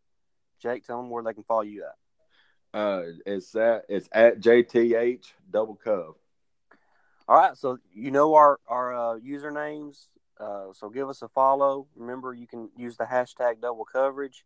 Jake, 0.62 0.86
tell 0.86 0.98
them 1.02 1.10
where 1.10 1.24
they 1.24 1.34
can 1.34 1.44
follow 1.44 1.62
you 1.62 1.84
at. 1.84 2.80
Uh, 2.80 3.04
it's 3.26 3.54
at 3.56 3.86
it's 3.90 4.08
at 4.14 4.40
JTH 4.40 5.26
double 5.52 5.76
cub. 5.76 6.16
All 7.28 7.38
right, 7.38 7.58
so 7.58 7.78
you 7.94 8.12
know 8.12 8.36
our 8.36 8.60
our 8.68 8.94
uh, 8.94 9.20
usernames. 9.20 10.06
Uh, 10.42 10.74
so 10.74 10.90
give 10.90 11.08
us 11.08 11.22
a 11.22 11.28
follow. 11.28 11.88
Remember, 11.96 12.34
you 12.34 12.48
can 12.48 12.70
use 12.76 12.98
the 12.98 13.04
hashtag 13.06 13.62
double 13.62 13.86
coverage, 13.86 14.44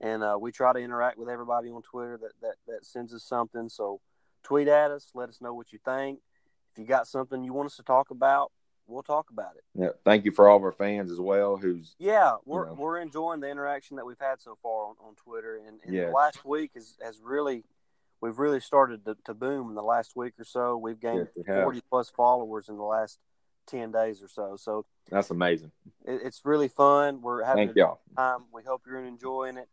and 0.00 0.22
uh, 0.22 0.36
we 0.40 0.52
try 0.52 0.72
to 0.72 0.78
interact 0.78 1.18
with 1.18 1.28
everybody 1.28 1.68
on 1.70 1.82
Twitter 1.82 2.16
that, 2.22 2.32
that 2.42 2.54
that 2.68 2.86
sends 2.86 3.12
us 3.12 3.24
something. 3.24 3.68
So 3.68 4.00
tweet 4.44 4.68
at 4.68 4.90
us, 4.90 5.10
let 5.14 5.28
us 5.28 5.40
know 5.40 5.52
what 5.54 5.72
you 5.72 5.78
think. 5.84 6.20
If 6.72 6.78
you 6.78 6.84
got 6.84 7.08
something 7.08 7.42
you 7.42 7.52
want 7.52 7.66
us 7.66 7.76
to 7.76 7.82
talk 7.82 8.10
about, 8.10 8.52
we'll 8.86 9.02
talk 9.02 9.30
about 9.30 9.56
it. 9.56 9.64
Yeah. 9.74 9.88
Thank 10.04 10.24
you 10.26 10.30
for 10.30 10.48
all 10.48 10.58
of 10.58 10.62
our 10.62 10.70
fans 10.72 11.10
as 11.10 11.18
well. 11.18 11.56
Who's 11.56 11.96
Yeah, 11.98 12.36
we're 12.44 12.66
know. 12.66 12.74
we're 12.74 12.98
enjoying 13.00 13.40
the 13.40 13.48
interaction 13.50 13.96
that 13.96 14.06
we've 14.06 14.20
had 14.20 14.40
so 14.40 14.56
far 14.62 14.86
on, 14.90 14.94
on 15.00 15.14
Twitter, 15.16 15.56
and, 15.66 15.80
and 15.84 15.92
Yes. 15.94 16.12
last 16.14 16.44
week 16.44 16.72
has, 16.74 16.96
has 17.02 17.18
really 17.20 17.64
we've 18.20 18.38
really 18.38 18.60
started 18.60 19.04
to, 19.06 19.16
to 19.24 19.34
boom 19.34 19.70
in 19.70 19.74
the 19.74 19.82
last 19.82 20.14
week 20.14 20.34
or 20.38 20.44
so. 20.44 20.76
We've 20.76 21.00
gained 21.00 21.28
Yes, 21.34 21.46
we 21.48 21.54
forty 21.54 21.82
plus 21.90 22.10
followers 22.10 22.68
in 22.68 22.76
the 22.76 22.84
last 22.84 23.18
ten 23.66 23.92
days 23.92 24.22
or 24.22 24.28
so. 24.28 24.56
So 24.56 24.86
that's 25.10 25.30
amazing. 25.30 25.72
it, 26.04 26.20
it's 26.24 26.42
really 26.44 26.68
fun. 26.68 27.20
We're 27.22 27.44
having 27.44 27.66
Thank 27.68 27.76
a 27.76 27.80
y'all. 27.80 28.00
time. 28.16 28.44
We 28.52 28.62
hope 28.62 28.82
you're 28.86 29.04
enjoying 29.04 29.56
it, 29.56 29.68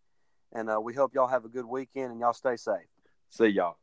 and 0.51 0.69
uh, 0.69 0.79
we 0.81 0.93
hope 0.93 1.13
y'all 1.13 1.27
have 1.27 1.45
a 1.45 1.49
good 1.49 1.65
weekend 1.65 2.11
and 2.11 2.19
y'all 2.19 2.33
stay 2.33 2.55
safe. 2.55 2.87
See 3.29 3.47
y'all. 3.47 3.77